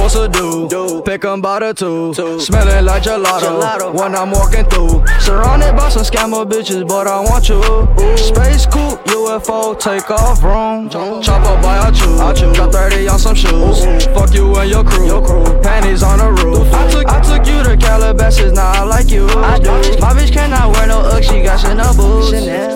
supposed 0.10 0.34
to 0.34 0.68
do? 0.70 1.02
Pick 1.02 1.26
'em 1.26 1.42
by 1.42 1.60
the 1.60 1.74
two. 1.74 2.14
Smelling 2.40 2.86
like 2.86 3.04
gelato, 3.04 3.94
when 3.94 4.16
I'm 4.16 4.32
walking 4.32 4.66
through. 4.66 5.04
Surrounded 5.20 5.76
by 5.76 5.90
some 5.90 6.04
scammer 6.04 6.46
bitches, 6.46 6.88
but 6.88 7.08
I 7.08 7.20
want 7.20 7.50
you. 7.50 7.62
Space 8.18 8.66
coupe, 8.66 9.00
UFO, 9.06 9.76
take 9.76 10.10
off 10.12 10.44
room. 10.44 10.90
Chop 10.90 11.44
up 11.46 11.62
by 11.62 11.88
a 11.88 11.92
chew. 11.92 12.18
Got 12.54 12.72
30 12.72 13.08
on 13.08 13.20
some 13.20 13.36
shoes. 13.36 14.06
Fuck 14.14 14.34
you 14.34 14.56
and 14.56 14.70
your 14.70 14.84
crew. 14.84 15.62
Panties 15.62 16.04
on 16.04 16.20
the 16.20 16.32
roof. 16.44 16.68
I 16.74 16.88
took, 16.90 17.06
I 17.08 17.20
took 17.22 17.48
you 17.48 17.64
to 17.64 17.78
Calabasas, 17.78 18.54
now 18.54 18.72
I 18.72 18.84
like 18.84 19.10
you. 19.10 19.26
My 19.26 20.14
bitch 20.14 20.32
cannot 20.32 20.76
wear 20.76 20.88
no 20.88 21.00
Ugg, 21.00 21.24
she 21.24 21.42
got 21.42 21.60
Chanel 21.60 21.94
boots. 21.96 22.34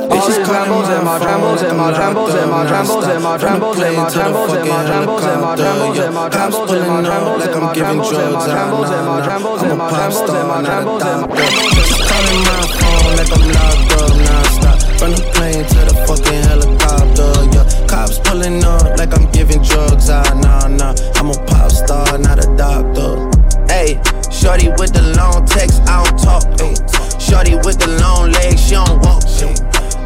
All 0.09 0.27
these 0.27 0.39
Lambos 0.39 0.89
and 0.89 1.05
my 1.05 1.19
Trambos 1.19 1.63
and 1.63 1.77
my 1.77 1.91
Trambos 1.93 2.33
and 2.41 2.51
my 2.51 2.63
Trambos 2.63 3.07
and 3.13 3.23
my 3.23 3.37
Trambos 3.37 3.79
and 3.85 3.95
my 3.97 4.09
Trambos 4.09 4.53
and 4.55 4.69
my 4.69 4.85
Trambos 4.85 5.23
and 5.29 5.41
my 5.41 5.55
Trambos 5.55 5.99
and 6.05 6.15
my 6.15 6.29
Trambos 6.29 6.71
and 6.71 6.87
my 6.87 7.01
Trambos 7.01 7.18
and 7.19 7.61
my 7.61 7.73
Trambos 7.73 8.13
and 8.19 8.33
my 8.33 8.47
Trambos 8.47 8.91
and 8.91 9.05
my 9.07 9.21
Trambos 9.21 9.63
and 9.63 9.77
my 9.77 9.89
Trambos 9.89 10.29
and 10.29 10.47
my 10.47 10.61
Trambos 10.63 11.01
and 11.01 11.21
my 11.21 11.27
Trambos. 11.27 11.99
Calling 12.09 12.41
my 12.47 12.63
phone 12.79 13.11
like 13.17 13.31
I'm 13.31 13.45
locked 13.55 13.91
up 13.99 14.13
non-stop 14.27 14.79
From 14.99 15.11
the 15.11 15.23
plane 15.33 15.65
to 15.65 15.79
the 15.87 15.95
fucking 16.07 16.41
helicopter, 16.47 17.31
yeah. 17.53 17.87
Cops 17.87 18.19
pulling 18.19 18.63
up 18.63 18.97
like 18.97 19.13
I'm 19.13 19.29
giving 19.31 19.61
drugs, 19.61 20.09
ah, 20.09 20.23
nah, 20.41 20.67
nah. 20.67 20.95
I'm 21.15 21.29
a 21.29 21.37
pop 21.45 21.71
star, 21.71 22.17
not 22.17 22.43
a 22.43 22.47
doctor. 22.55 23.29
Hey, 23.67 24.01
shorty 24.31 24.69
with 24.79 24.93
the 24.93 25.13
long 25.15 25.45
text, 25.45 25.81
I 25.87 26.03
don't 26.03 26.17
talk, 26.17 26.43
ayy 26.57 26.75
Shorty 27.21 27.55
with 27.55 27.77
the 27.79 27.87
long 28.01 28.31
legs, 28.31 28.65
she 28.65 28.73
don't 28.73 28.99
walk, 29.05 29.23
ayy 29.23 29.53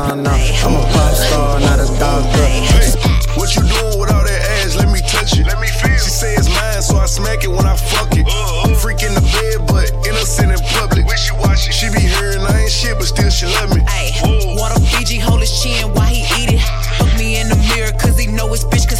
nah 0.09 0.33
I'm 0.33 0.73
a 0.73 0.83
pop 0.93 1.13
star, 1.13 1.59
not 1.59 1.79
a 1.79 1.87
doctor 1.99 2.41
Hey, 2.41 2.81
what 3.37 3.55
you 3.55 3.61
doing 3.61 3.99
with 4.01 4.11
all 4.11 4.25
that 4.25 4.41
ass? 4.59 4.75
Let 4.75 4.89
me 4.89 4.99
touch 5.01 5.37
it. 5.37 5.45
Let 5.45 5.59
me 5.61 5.67
feel. 5.67 5.93
She 6.01 6.09
say 6.09 6.33
it's 6.33 6.49
mine, 6.49 6.81
so 6.81 6.97
I 6.97 7.05
smack 7.05 7.43
it 7.43 7.49
when 7.49 7.65
I 7.65 7.75
fuck 7.77 8.11
it. 8.17 8.25
Uh-huh. 8.25 8.75
Freak 8.75 9.03
in 9.03 9.13
the 9.13 9.21
bed, 9.21 9.67
but 9.69 9.87
innocent 10.05 10.51
in 10.51 10.59
public. 10.75 11.05
When 11.05 11.17
she 11.17 11.31
watch 11.37 11.69
it, 11.69 11.73
she 11.73 11.87
be 11.89 12.01
hearing 12.01 12.41
I 12.41 12.67
ain't 12.67 12.71
shit, 12.71 12.97
but 12.97 13.07
still 13.07 13.29
she 13.29 13.45
love 13.45 13.69
me. 13.71 13.81
Ayy, 13.87 14.57
water 14.57 14.79
Fiji 14.91 15.17
hold 15.19 15.39
his 15.39 15.53
chin 15.61 15.87
while 15.93 16.11
he 16.11 16.27
eat 16.43 16.59
it. 16.59 16.63
Look 16.99 17.13
me 17.15 17.39
in 17.39 17.47
the 17.47 17.59
mirror, 17.71 17.93
cause 17.93 18.17
he 18.17 18.27
know 18.27 18.49
his 18.49 18.65
bitch 18.65 18.90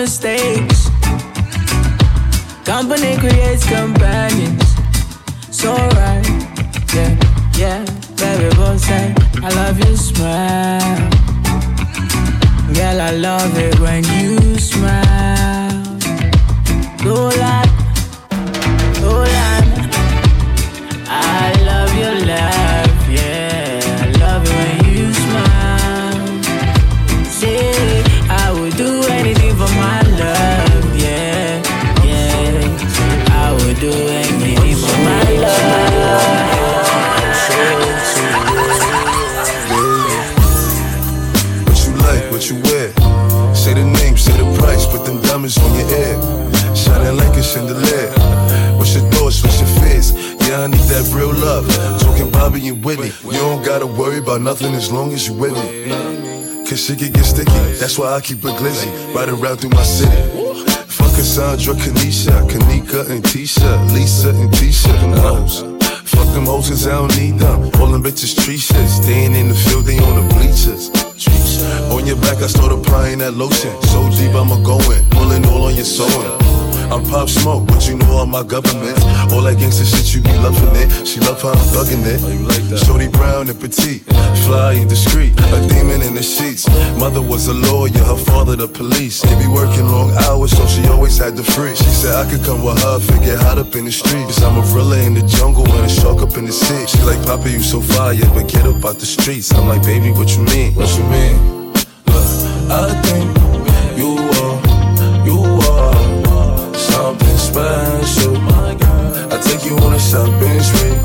mistakes. 0.00 0.88
Company 2.64 3.16
creates 3.18 3.64
companions. 3.68 4.64
So 5.50 5.74
right, 6.00 6.26
yeah, 6.94 7.12
yeah. 7.60 7.84
Baby, 8.20 8.48
boy, 8.56 8.76
say 8.78 9.14
I 9.46 9.48
love 9.60 9.78
your 9.84 9.96
smile. 9.96 10.96
Girl, 12.76 13.00
I 13.08 13.10
love 13.28 13.52
it 13.58 13.78
when 13.78 14.02
you 14.18 14.58
smile. 14.58 15.82
Go 17.04 17.28
like, 17.44 17.69
about 54.30 54.42
nothing 54.42 54.74
as 54.76 54.92
long 54.92 55.12
as 55.12 55.26
you 55.26 55.34
with 55.34 55.52
me. 55.54 55.90
Cause 56.64 56.84
shit 56.86 57.00
can 57.00 57.10
get 57.10 57.24
sticky. 57.24 57.50
That's 57.80 57.98
why 57.98 58.14
I 58.14 58.20
keep 58.20 58.38
a 58.44 58.52
glizzy. 58.54 58.88
Riding 59.12 59.34
around 59.34 59.56
through 59.56 59.70
my 59.70 59.82
city. 59.82 60.22
Fuck 60.86 61.16
Cassandra, 61.16 61.74
Kanisha, 61.74 62.48
Kanika 62.48 63.10
and 63.10 63.24
Tisha, 63.24 63.92
Lisa 63.92 64.28
and 64.28 64.48
Tisha, 64.50 64.92
them 65.00 65.14
hoes. 65.18 65.62
Fuck 66.08 66.32
them 66.32 66.46
hoes 66.46 66.86
I 66.86 66.92
don't 66.92 67.18
need 67.18 67.40
them. 67.40 67.72
All 67.80 67.88
them 67.88 68.04
bitches 68.04 68.38
tree 68.44 68.58
shit. 68.58 68.88
Staying 68.88 69.34
in 69.34 69.48
the 69.48 69.54
field, 69.54 69.86
they 69.86 69.98
on 69.98 70.22
the 70.22 70.34
bleachers. 70.34 70.90
On 71.90 72.06
your 72.06 72.16
back, 72.22 72.36
I 72.36 72.46
start 72.46 72.70
applying 72.70 73.18
that 73.18 73.34
lotion. 73.34 73.74
So 73.90 74.08
deep, 74.10 74.32
I'ma 74.32 74.62
go 74.62 74.78
in. 74.92 75.04
Pulling 75.10 75.44
all 75.46 75.64
on 75.64 75.74
your 75.74 75.84
sewing. 75.84 76.59
I'm 76.90 77.04
Pop 77.04 77.28
Smoke, 77.28 77.66
but 77.66 77.86
you 77.88 77.96
know 77.96 78.10
all 78.18 78.26
my 78.26 78.42
government. 78.42 78.98
All 79.32 79.42
that 79.42 79.56
gangsta 79.58 79.86
shit, 79.86 80.14
you 80.14 80.20
be 80.20 80.32
loving 80.38 80.74
it. 80.74 81.06
She 81.06 81.20
love 81.20 81.40
how 81.42 81.50
I'm 81.50 81.64
thugging 81.70 82.04
it. 82.06 82.20
Oh, 82.22 82.28
you 82.28 82.46
like 82.46 82.62
that? 82.70 82.84
Shorty 82.84 83.08
brown 83.08 83.48
and 83.48 83.58
petite, 83.58 84.02
fly 84.46 84.74
and 84.74 84.88
discreet, 84.88 85.32
a 85.38 85.58
demon 85.68 86.02
in 86.02 86.14
the 86.14 86.22
sheets. 86.22 86.68
Mother 86.98 87.22
was 87.22 87.46
a 87.48 87.54
lawyer, 87.54 88.04
her 88.04 88.16
father 88.16 88.56
the 88.56 88.68
police. 88.68 89.22
They 89.22 89.36
be 89.38 89.46
working 89.46 89.86
long 89.86 90.10
hours, 90.26 90.50
so 90.50 90.66
she 90.66 90.86
always 90.88 91.16
had 91.18 91.36
the 91.36 91.44
free. 91.44 91.74
She 91.76 91.90
said 91.90 92.14
I 92.14 92.28
could 92.28 92.44
come 92.44 92.62
with 92.64 92.82
her, 92.82 92.96
if 92.96 93.08
it 93.10 93.20
get 93.24 93.38
hot 93.38 93.58
up 93.58 93.74
in 93.76 93.84
the 93.84 93.92
streets. 93.92 94.42
I'm 94.42 94.58
a 94.58 94.62
gorilla 94.72 94.98
in 94.98 95.14
the 95.14 95.22
jungle 95.22 95.66
and 95.70 95.86
a 95.86 95.88
shark 95.88 96.22
up 96.22 96.36
in 96.36 96.44
the 96.44 96.52
sea. 96.52 96.86
She 96.86 96.98
like, 97.04 97.24
Papa, 97.24 97.50
you 97.50 97.62
so 97.62 97.80
fire, 97.80 98.16
but 98.34 98.48
get 98.48 98.66
up 98.66 98.84
out 98.84 98.98
the 98.98 99.06
streets. 99.06 99.52
I'm 99.54 99.68
like, 99.68 99.82
baby, 99.82 100.10
what 100.10 100.34
you 100.36 100.42
mean? 100.44 100.74
What 100.74 100.90
you 100.98 101.04
mean? 101.04 101.72
Look, 102.06 102.26
I 102.70 103.00
think 103.02 103.49
special. 107.50 108.36
I 108.38 109.40
take 109.42 109.64
you 109.64 109.76
on 109.78 109.94
a 109.94 109.98
shopping 109.98 110.60
spree. 110.60 110.96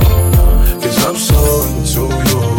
Cause 0.82 1.06
I'm 1.06 1.16
so 1.16 1.38
into 1.68 2.02
you. 2.30 2.55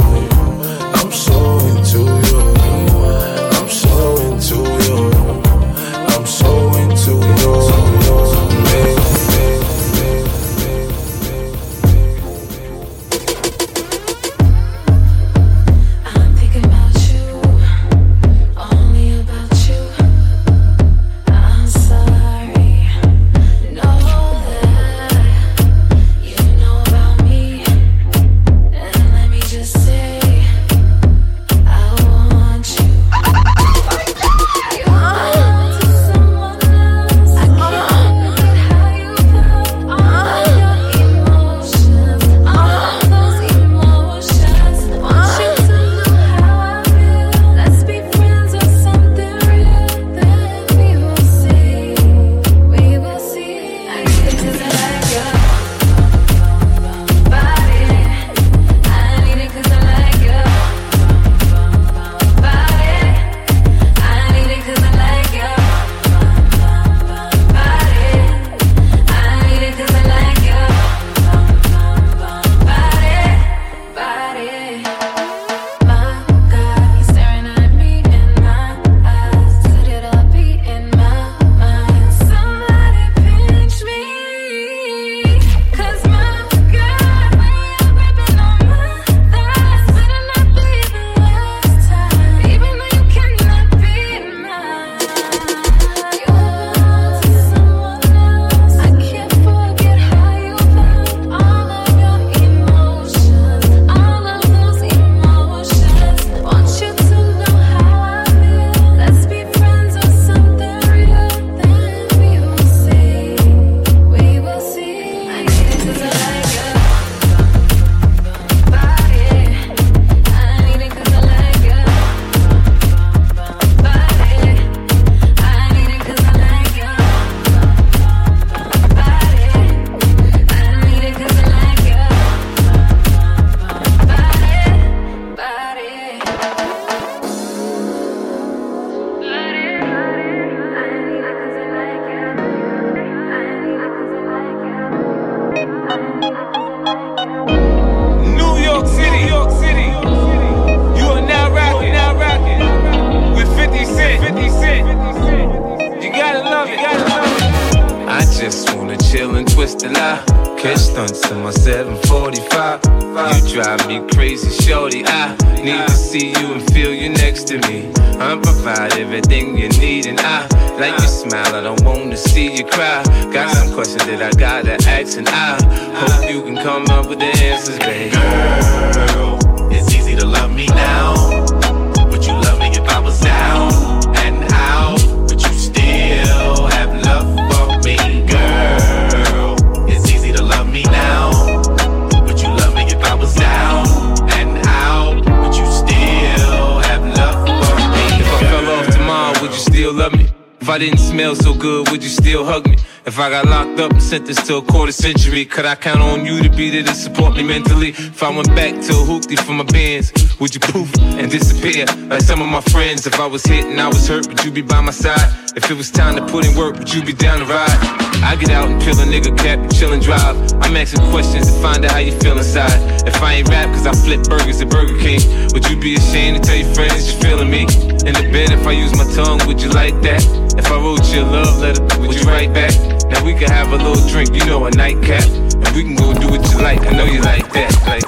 If 208.16 208.22
I 208.22 208.30
went 208.34 208.48
back 208.56 208.72
to 208.72 208.94
Hoopty 209.04 209.38
for 209.44 209.52
my 209.52 209.62
bands, 209.64 210.10
would 210.40 210.54
you 210.54 210.58
poof 210.58 210.88
and 211.20 211.30
disappear? 211.30 211.84
Like 212.08 212.22
some 212.22 212.40
of 212.40 212.48
my 212.48 212.62
friends, 212.62 213.06
if 213.06 213.20
I 213.20 213.26
was 213.26 213.44
hit 213.44 213.66
and 213.66 213.78
I 213.78 213.88
was 213.88 214.08
hurt, 214.08 214.26
would 214.26 214.42
you 214.42 214.50
be 214.50 214.62
by 214.62 214.80
my 214.80 214.90
side? 214.90 215.52
If 215.54 215.70
it 215.70 215.76
was 215.76 215.90
time 215.90 216.16
to 216.16 216.24
put 216.24 216.46
in 216.46 216.56
work, 216.56 216.78
would 216.78 216.88
you 216.94 217.04
be 217.04 217.12
down 217.12 217.40
to 217.40 217.44
ride? 217.44 217.76
I 218.24 218.34
get 218.36 218.48
out 218.48 218.70
and 218.70 218.80
peel 218.80 218.98
a 219.00 219.04
nigga 219.04 219.36
cap 219.36 219.58
and 219.58 219.68
chill 219.76 219.92
and 219.92 220.00
drive. 220.00 220.34
I'm 220.64 220.74
asking 220.78 221.04
questions 221.10 221.52
to 221.52 221.60
find 221.60 221.84
out 221.84 221.92
how 221.92 221.98
you 221.98 222.18
feel 222.20 222.38
inside. 222.38 222.72
If 223.06 223.20
I 223.20 223.34
ain't 223.34 223.50
rap, 223.50 223.68
cause 223.74 223.86
I 223.86 223.92
flip 223.92 224.24
burgers 224.24 224.62
at 224.62 224.70
Burger 224.70 224.96
King, 224.96 225.20
would 225.52 225.68
you 225.68 225.78
be 225.78 225.96
ashamed 225.96 226.40
to 226.40 226.42
tell 226.42 226.56
your 226.56 226.72
friends 226.72 227.12
you're 227.12 227.20
feeling 227.20 227.50
me? 227.50 227.68
In 228.08 228.16
the 228.16 228.30
bed, 228.32 228.48
if 228.50 228.66
I 228.66 228.72
use 228.72 228.96
my 228.96 229.04
tongue, 229.12 229.46
would 229.46 229.60
you 229.60 229.68
like 229.68 229.92
that? 230.00 230.24
If 230.56 230.72
I 230.72 230.76
wrote 230.80 231.04
your 231.12 231.24
love 231.24 231.60
letter, 231.60 231.84
would 232.00 232.14
you 232.16 232.24
write 232.24 232.54
back? 232.54 232.72
Now 233.10 233.22
we 233.26 233.34
can 233.34 233.50
have 233.52 233.72
a 233.72 233.76
little 233.76 234.08
drink, 234.08 234.32
you 234.32 234.46
know, 234.46 234.64
a 234.64 234.70
nightcap. 234.70 235.22
And 235.56 235.68
we 235.76 235.82
can 235.84 235.96
go 235.96 236.14
do 236.14 236.28
what 236.28 236.40
you 236.50 236.58
like, 236.58 236.80
I 236.80 236.96
know 236.96 237.04
you 237.04 237.20
like 237.20 237.52
that. 237.52 237.72
Like 237.86 238.05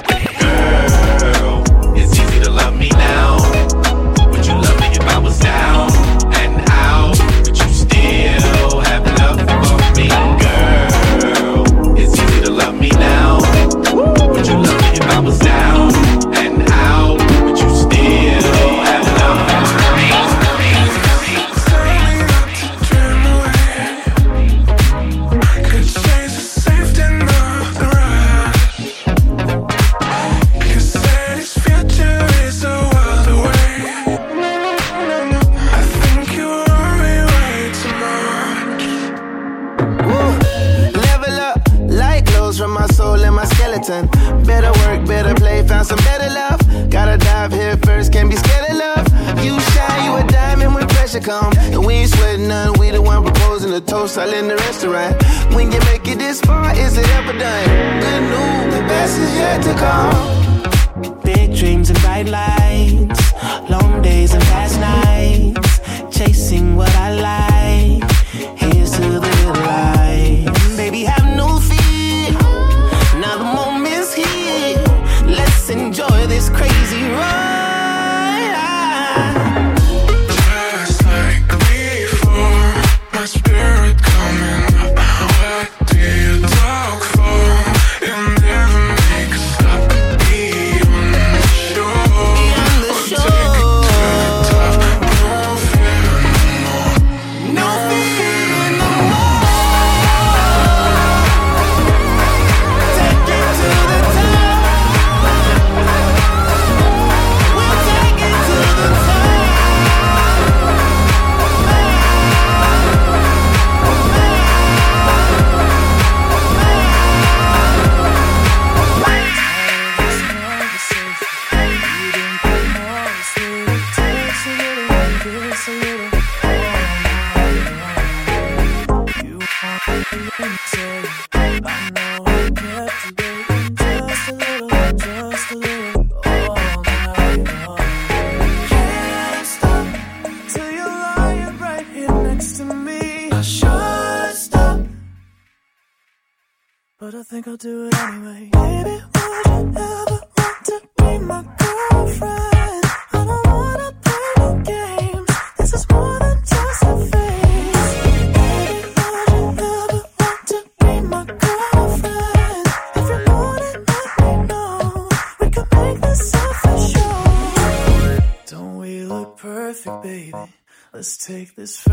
this 171.59 171.88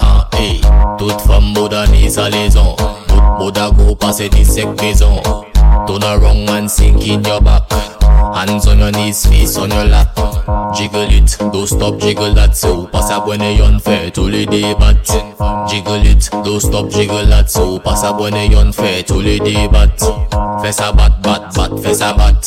An 0.00 0.24
e, 0.40 0.60
tout 0.98 1.20
fom 1.26 1.52
boda 1.54 1.86
ni 1.90 2.08
sa 2.08 2.28
lezon 2.28 2.76
Bout 3.38 3.52
boda 3.52 3.70
go 3.76 3.94
pase 3.94 4.28
di 4.28 4.44
sek 4.44 4.76
bezon 4.76 5.20
Turn 5.86 6.04
around 6.04 6.48
and 6.48 6.70
sink 6.70 7.06
in 7.08 7.24
your 7.24 7.40
back. 7.40 7.68
Hands 8.36 8.66
on 8.68 8.78
your 8.78 8.92
knees, 8.92 9.26
face 9.26 9.56
on 9.56 9.70
your 9.70 9.84
lap. 9.84 10.14
Jiggle 10.76 11.08
it, 11.10 11.36
don't 11.38 11.66
stop, 11.66 11.98
jiggle 11.98 12.32
that. 12.34 12.56
So 12.56 12.86
pass 12.86 13.10
up 13.10 13.26
when 13.26 13.40
you're 13.40 13.66
unfair 13.66 14.10
to 14.12 14.30
the 14.30 14.46
day 14.46 14.74
bat 14.74 15.04
Jiggle 15.68 16.06
it, 16.06 16.28
don't 16.30 16.60
stop, 16.60 16.88
jiggle 16.88 17.26
that. 17.26 17.50
So 17.50 17.80
pass 17.80 18.04
up 18.04 18.20
when 18.20 18.34
you're 18.50 18.60
unfair 18.60 19.02
to 19.02 19.14
the 19.14 19.38
day 19.40 19.66
bat 19.66 19.98
Fess 20.62 20.78
a 20.78 20.92
bat, 20.92 21.20
bat, 21.20 21.52
bat, 21.54 21.82
fess 21.82 22.00
a 22.00 22.14
bat. 22.14 22.44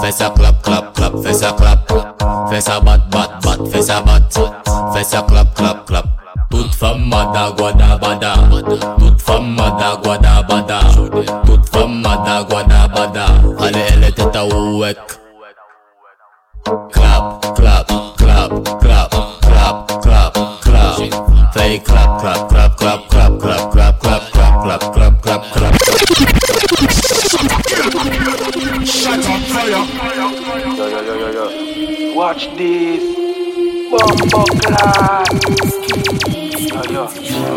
Fess 0.00 0.20
a 0.20 0.30
clap, 0.30 0.62
clap, 0.62 0.94
clap, 0.94 1.12
fess 1.24 1.42
a 1.42 1.52
clap. 1.52 1.88
Fess 2.48 2.68
a 2.68 2.80
bat, 2.80 3.10
bat, 3.10 3.42
bat, 3.42 3.72
fess 3.72 3.88
a 3.88 4.02
bat. 4.02 4.32
Fess 4.94 5.14
a 5.14 5.22
clap, 5.22 5.54
clap, 5.54 5.86
clap 5.86 6.17
toute 6.50 6.74
femme 6.74 7.08
mada 7.08 7.50
guada 7.56 7.98
bada 7.98 8.34
Toute 8.98 9.20
femme 9.20 9.54
mada 9.54 9.96
guada 10.02 10.42
bada 10.48 10.80
Toute 11.44 11.68
femme 11.70 12.02
mada 12.02 12.42
guada 12.48 12.88
bada 12.88 13.26
Allez 13.60 13.86
elle 13.92 14.04
était 14.04 14.36
à 14.36 14.44
ouek 14.44 14.98
Clap, 16.92 17.54
clap, 17.54 17.86
clap, 18.16 18.50
clap, 18.78 19.10
clap, 19.40 20.00
clap, 20.02 20.34
clap 20.60 20.96
Fais 21.52 21.78
clap, 21.80 22.20
clap, 22.20 22.48
clap, 22.48 22.76
clap, 22.76 23.08
clap, 23.08 23.70
clap, 23.70 24.00
clap, 24.00 24.30
clap, 24.30 24.30
clap, 24.30 24.92
clap, 24.92 24.92
clap, 24.92 25.22
clap, 25.22 25.42
clap 25.52 25.74
Shut 28.84 29.18
up, 29.18 29.40
fire. 29.48 29.84
Yo, 30.76 30.86
yo, 30.88 31.00
yo, 31.02 31.14
yo, 31.14 31.28
yo. 31.32 32.14
Watch 32.14 32.48
this. 32.56 33.02
Bumbo 33.90 34.44
class. 34.44 36.37
Yo 36.68 36.82
yo, 36.92 37.04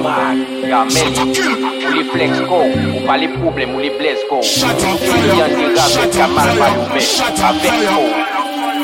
man, 0.03 0.39
Ya 0.63 0.85
men, 0.87 1.11
ou 1.19 1.91
li 1.91 2.03
flex 2.13 2.37
ko, 2.47 2.59
ou 2.63 3.01
pa 3.03 3.17
li 3.19 3.27
problem, 3.33 3.73
ou 3.75 3.83
li 3.83 3.89
bles 3.97 4.21
ko 4.29 4.39
Ou 4.39 5.17
li 5.25 5.41
an 5.43 5.51
di 5.57 5.65
gabe, 5.75 6.05
kamal 6.15 6.51
pa 6.55 6.69
nou 6.77 6.87
men, 6.93 7.09
pa 7.35 7.51
vek 7.59 7.81
go 7.89 7.99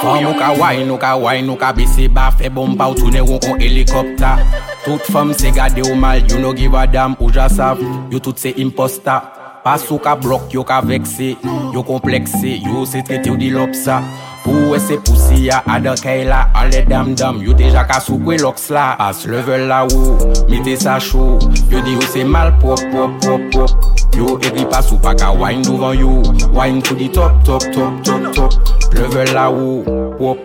Fwa 0.01 0.17
mou 0.25 0.35
ka 0.35 0.51
wine, 0.59 0.83
nou 0.89 0.99
ka 0.99 1.13
wine, 1.21 1.47
nou 1.47 1.55
ka 1.61 1.71
bese 1.77 2.09
ba 2.11 2.27
fe 2.35 2.51
bomba 2.51 2.89
ou 2.91 2.99
toune 2.99 3.23
ou 3.23 3.39
kon 3.39 3.55
helikopta 3.63 4.35
Tout 4.83 5.07
fam 5.13 5.31
se 5.31 5.53
gade 5.55 5.85
ou 5.87 5.95
mal, 5.95 6.19
you 6.27 6.43
no 6.43 6.51
give 6.57 6.75
a 6.75 6.83
dam 6.91 7.15
ou 7.21 7.31
ja 7.31 7.47
sav, 7.47 7.79
you 8.11 8.19
tout 8.19 8.35
se 8.35 8.51
imposta 8.59 9.21
Pas 9.63 9.87
ou 9.87 9.99
ka 10.03 10.17
blok, 10.19 10.51
yo 10.51 10.67
ka 10.67 10.81
vekse, 10.83 11.37
yo 11.71 11.87
komplekse, 11.87 12.57
yo 12.67 12.83
se 12.87 12.99
trete 13.07 13.31
ou 13.31 13.39
di 13.39 13.47
lopsa 13.55 14.01
Pou 14.47 14.71
wè 14.71 14.77
se 14.79 14.95
pousi 15.03 15.41
ya 15.49 15.57
adakay 15.67 16.21
la 16.23 16.45
Ale 16.55 16.85
dam 16.87 17.11
dam 17.19 17.41
Yo 17.43 17.51
te 17.57 17.67
jaka 17.73 17.97
sou 17.99 18.15
kwe 18.21 18.37
loks 18.39 18.69
la. 18.71 18.93
As 19.03 19.25
level 19.27 19.65
la 19.67 19.81
ou 19.91 20.15
Mete 20.47 20.77
sa 20.79 20.95
chou. 21.03 21.35
Yo 21.67 21.81
di 21.83 21.97
yo 21.97 22.05
se 22.07 22.23
mal 22.23 22.53
pop 22.61 22.79
pop 22.93 23.17
pop 23.25 23.43
pop. 23.51 23.97
Yo 24.15 24.37
e 24.39 24.63
pas 24.71 24.87
ou 24.93 24.99
pa 25.03 25.11
ka 25.19 25.33
wine 25.35 25.67
dovan 25.67 25.99
yo 25.99 26.21
Wine 26.55 26.79
to 26.81 26.95
di 26.95 27.09
top 27.11 27.43
top 27.43 27.67
top 27.75 27.99
top 28.07 28.31
top. 28.33 28.55
Level 28.95 29.33
la 29.35 29.49
ou 29.51 29.83
Pop. 30.15 30.39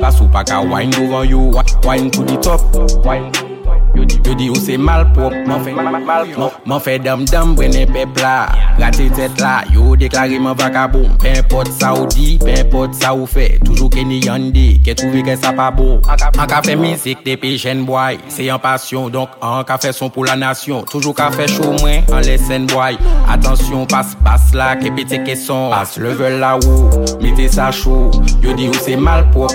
Pas 0.00 0.18
ou 0.18 0.26
pa 0.34 0.42
ka 0.42 0.58
wine 0.66 0.90
dovan 0.90 1.22
yo 1.30 1.46
Wine 1.86 2.10
to 2.10 2.26
di 2.26 2.36
top 2.42 2.60
Wine 3.06 3.49
Yo 3.96 4.34
di 4.38 4.46
ou 4.48 4.54
se 4.54 4.76
mal 4.78 5.04
pop 5.12 5.34
man 5.48 6.80
fe 6.80 6.98
dam-dam 7.02 7.54
brene 7.58 7.82
pepla 7.90 8.46
Rate 8.78 9.08
tet 9.16 9.40
la, 9.42 9.64
yo 9.74 9.96
deklare 9.98 10.38
man 10.40 10.54
vakaboum 10.58 11.16
Pe 11.20 11.32
import 11.40 11.70
sa 11.74 11.90
ou 11.98 12.06
di, 12.06 12.38
pe 12.38 12.54
import 12.60 12.94
sa 12.94 13.10
ou 13.16 13.26
fe 13.26 13.58
Toujou 13.64 13.90
ke 13.92 14.04
ni 14.06 14.20
yande, 14.22 14.78
ke 14.86 14.94
touve 14.98 15.24
ke 15.26 15.34
sa 15.34 15.52
pa 15.56 15.70
bo 15.74 15.98
An 16.06 16.46
ka 16.50 16.60
fe 16.64 16.76
mizik 16.78 17.24
de 17.26 17.34
pe 17.40 17.56
jen 17.58 17.82
boy. 17.88 18.20
Se 18.30 18.46
yon 18.46 18.62
pasyon, 18.62 19.10
donk 19.12 19.34
an 19.44 19.64
ka 19.68 19.80
fe 19.82 19.90
son 19.96 20.12
pou 20.14 20.28
la 20.28 20.38
nasyon 20.38 20.86
Toujou 20.90 21.16
ka 21.16 21.30
fe 21.34 21.48
show 21.50 21.74
mwen, 21.80 22.06
an 22.14 22.22
lesen 22.26 22.68
boy. 22.70 22.98
Atensyon, 23.30 23.88
pas 23.90 24.14
pas 24.24 24.50
la, 24.56 24.72
ke 24.78 24.94
pete 24.94 25.20
ke 25.26 25.36
son. 25.38 25.74
As 25.74 25.98
level 26.00 26.38
la 26.40 26.54
ou, 26.62 26.88
mete 27.24 27.50
sa 27.52 27.72
chou 27.74 28.08
Yo 28.44 28.54
di 28.56 28.70
ou 28.70 28.80
se 28.86 28.96
mal 28.96 29.26
pop 29.34 29.50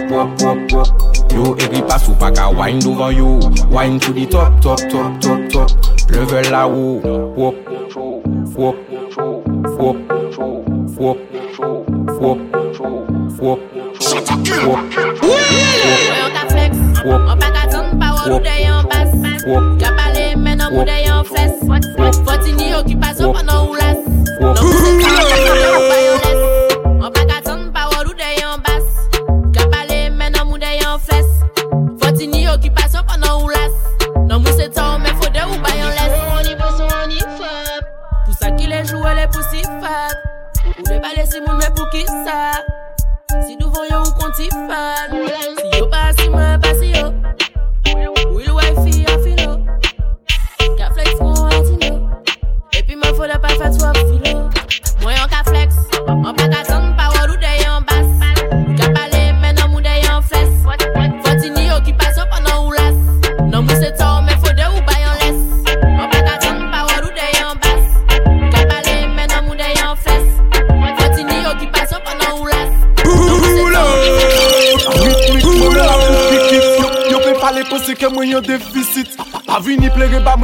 yo 1.36 1.52
egri 1.60 1.82
pas 1.84 2.04
ou 2.08 2.16
pa 2.16 2.30
ka 2.32 2.48
wine 2.54 2.80
dovan 2.80 3.12
yo 3.16 3.40
Wine 3.72 4.00
to 4.00 4.14
di 4.14 4.25
di 4.26 4.32
top, 4.32 4.62
top, 4.62 4.80
top, 4.90 5.22
top, 5.22 5.40
top. 5.50 5.70
Level 6.10 6.52
la 6.52 6.68
ou, 6.68 7.02
wop, 7.36 7.56
wop, 8.58 8.76
wop, 9.18 9.56
wop, 9.78 9.98
wop, 10.98 11.18
wop 12.22 12.40
Wop 13.46 13.60
an 14.96 16.32
ka 16.34 16.44
flex, 16.50 16.78
an 17.06 17.40
pa 17.40 17.50
ka 17.54 17.64
zon 17.72 18.00
pa 18.00 18.08
wou 18.16 18.40
dey 18.40 18.66
an 18.66 18.86
bas 18.90 19.12
Ka 19.82 19.90
pale 19.98 20.36
men 20.38 20.62
an 20.62 20.74
mou 20.74 20.86
dey 20.86 21.06
an 21.06 21.24
fles. 21.26 21.54
Foti 22.26 22.52
ni 22.58 22.72
yo 22.72 22.84
ki 22.84 22.96
pa 22.96 23.14
zon 23.14 23.34
pa 23.34 23.42
nan 23.44 23.68
ou 23.68 23.74
las 23.76 23.98
Nan 24.40 24.56
mou 24.62 24.74
se 24.82 24.92
ka, 25.02 25.10
an 25.12 25.26
ka 25.30 25.38
zon 25.46 25.58
pa 25.62 25.70
ou 25.76 25.90
bas 25.90 25.95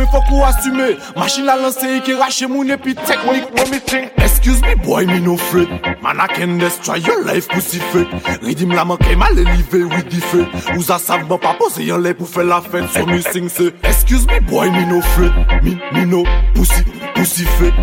mwen 0.02 0.12
fok 0.12 0.32
ou 0.32 0.44
asume 0.46 0.98
Machin 1.16 1.46
la 1.46 1.56
lanse 1.60 1.86
yi 1.86 2.02
ki 2.06 2.16
rache 2.20 2.48
moun 2.50 2.72
epi 2.74 2.96
teknik 2.96 3.50
mwen 3.56 3.70
mi 3.72 3.80
think 3.80 4.12
Excuse 4.18 4.62
me 4.62 4.76
boy, 4.76 5.06
me 5.06 5.20
no 5.20 5.38
fret 5.38 5.70
Man 6.02 6.20
a 6.20 6.28
ken 6.28 6.58
destroy 6.58 6.98
your 7.06 7.24
life 7.26 7.48
pou 7.52 7.62
si 7.62 7.80
fet 7.92 8.10
Ridim 8.42 8.74
la 8.76 8.86
man 8.86 8.98
kemal 9.02 9.38
elive 9.38 9.84
with 9.94 10.10
di 10.10 10.22
fet 10.32 10.48
Ouza 10.76 10.98
sav 11.00 11.28
ban 11.30 11.42
pa 11.42 11.54
pose 11.60 11.86
yon 11.86 12.02
le 12.02 12.16
pou 12.18 12.30
fe 12.30 12.46
la 12.48 12.62
fet 12.66 12.90
So 12.96 13.06
me 13.06 13.22
sing 13.22 13.50
se 13.50 13.72
Excuse 13.84 14.26
me 14.28 14.40
boy, 14.50 14.72
me 14.72 14.86
no 14.90 15.02
fret 15.14 15.62
Me, 15.62 15.78
me 15.94 16.06
no 16.10 16.26
pousi, 16.56 16.84
pussy 17.16 17.46
fet 17.60 17.74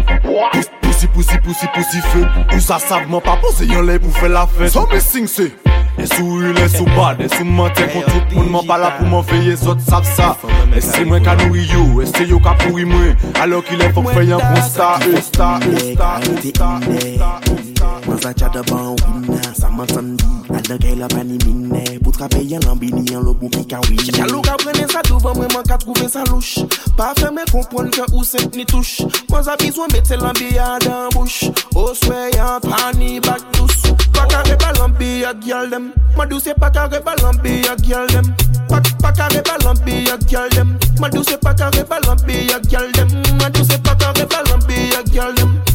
Pussy, 0.83 1.07
pussy, 1.15 1.39
pussy, 1.45 1.71
pousi 1.75 2.05
fet 2.11 2.55
Ouza 2.57 2.83
sav 2.83 3.07
man 3.07 3.19
bon, 3.19 3.27
pa 3.31 3.39
pose 3.43 3.71
yon 3.71 3.87
le 3.87 4.01
pou 4.03 4.15
fe 4.19 4.31
la 4.33 4.47
fet 4.59 4.75
So 4.75 4.87
me 4.91 5.03
sing 5.05 5.31
se 5.31 5.53
E 5.99 6.07
sou 6.07 6.41
yu, 6.41 6.55
e 6.55 6.69
sou 6.69 6.87
bad, 6.95 7.23
e 7.25 7.29
sou 7.29 7.45
mante 7.45 7.83
kon 7.93 8.03
tout 8.07 8.35
moun 8.35 8.51
Man 8.51 8.67
pa 8.67 8.77
la 8.79 8.91
pou 8.95 9.07
man 9.11 9.25
veye, 9.27 9.57
zot 9.59 9.81
sav 9.83 10.07
sa 10.07 10.37
E 10.71 10.81
se 10.81 11.03
mwen 11.05 11.25
ka 11.27 11.35
nouri 11.41 11.65
yo, 11.67 12.01
e 12.03 12.07
se 12.07 12.23
yo 12.31 12.39
ka 12.39 12.55
pouri 12.63 12.85
mwen 12.87 13.17
Alo 13.43 13.59
ki 13.67 13.75
le 13.81 13.91
fok 13.97 14.07
fey 14.15 14.31
an 14.37 14.41
konsta 14.45 14.93
E 15.03 15.23
sta, 15.23 15.59
e 15.67 15.95
sta, 15.95 16.13
e 16.23 16.53
sta, 16.53 16.71
e 16.87 16.95
sta 17.19 17.91
Mwen 18.07 18.19
sa 18.23 18.33
chata 18.33 18.63
ban 18.71 18.95
wina, 18.95 19.27
sa 19.27 19.38
man 19.79 19.89
sandi 19.89 20.25
Adan 20.51 20.79
kay 20.79 20.95
la 20.99 21.07
pani 21.09 21.39
mine 21.47 21.99
Pou 22.03 22.11
trape 22.11 22.43
yan 22.43 22.61
lambini 22.67 23.05
yan 23.13 23.23
lo 23.23 23.35
pou 23.35 23.49
pika 23.49 23.79
wina 23.87 24.11
Chalou 24.17 24.43
ka 24.43 24.57
prene 24.59 24.89
sa 24.91 25.03
douvan 25.07 25.39
mwen 25.39 25.53
man 25.55 25.63
ka 25.69 25.79
trouve 25.79 26.09
sa 26.11 26.25
louche. 26.27 26.67
Pa 26.99 27.13
fe 27.19 27.31
men 27.31 27.47
kompon 27.53 27.91
ke 27.95 28.03
ou 28.11 28.25
sent 28.27 28.57
ni 28.59 28.67
touche. 28.67 29.07
Mwen 29.31 29.45
sa 29.47 29.55
bizwen 29.61 29.93
mette 29.95 30.19
lambi 30.19 30.51
ya 30.57 30.79
dan 30.83 31.13
bouche. 31.15 31.53
O 31.77 31.93
swe 31.95 32.31
yan 32.35 32.59
pani 32.65 33.21
bak 33.21 33.45
douce. 33.55 33.95
Pa 34.19 34.27
ka 34.27 34.43
reba 34.51 34.73
lambi 34.81 35.21
ya 35.23 35.33
gyal 35.35 35.71
dem 35.71 35.93
Ma 36.17 36.27
douce 36.27 36.51
pa 36.59 36.71
ka 36.71 36.89
reba 36.91 37.15
lambi 37.23 37.63
ya 37.63 37.77
gyal 37.77 38.07
dem 38.09 38.27
Pa, 38.69 38.83
pa 39.03 39.13
ka 39.13 39.29
reba 39.31 39.55
lambi 39.63 40.05
ya 40.09 40.17
gyal 40.27 40.51
dem 40.51 40.75
Ma 40.99 41.09
douce 41.09 41.39
pa 41.39 41.55
ka 41.55 41.71
reba 41.71 42.01
lambi 42.07 42.51
ya 42.51 42.59
gyal 42.67 42.91
dem 42.99 43.09
Ma 43.39 43.49
douce 43.49 43.79
pa 43.79 43.95
ka 43.95 44.13
reba 44.19 44.43
lambi 44.51 44.91
ya 44.91 45.03
gyal 45.07 45.35
dem 45.39 45.68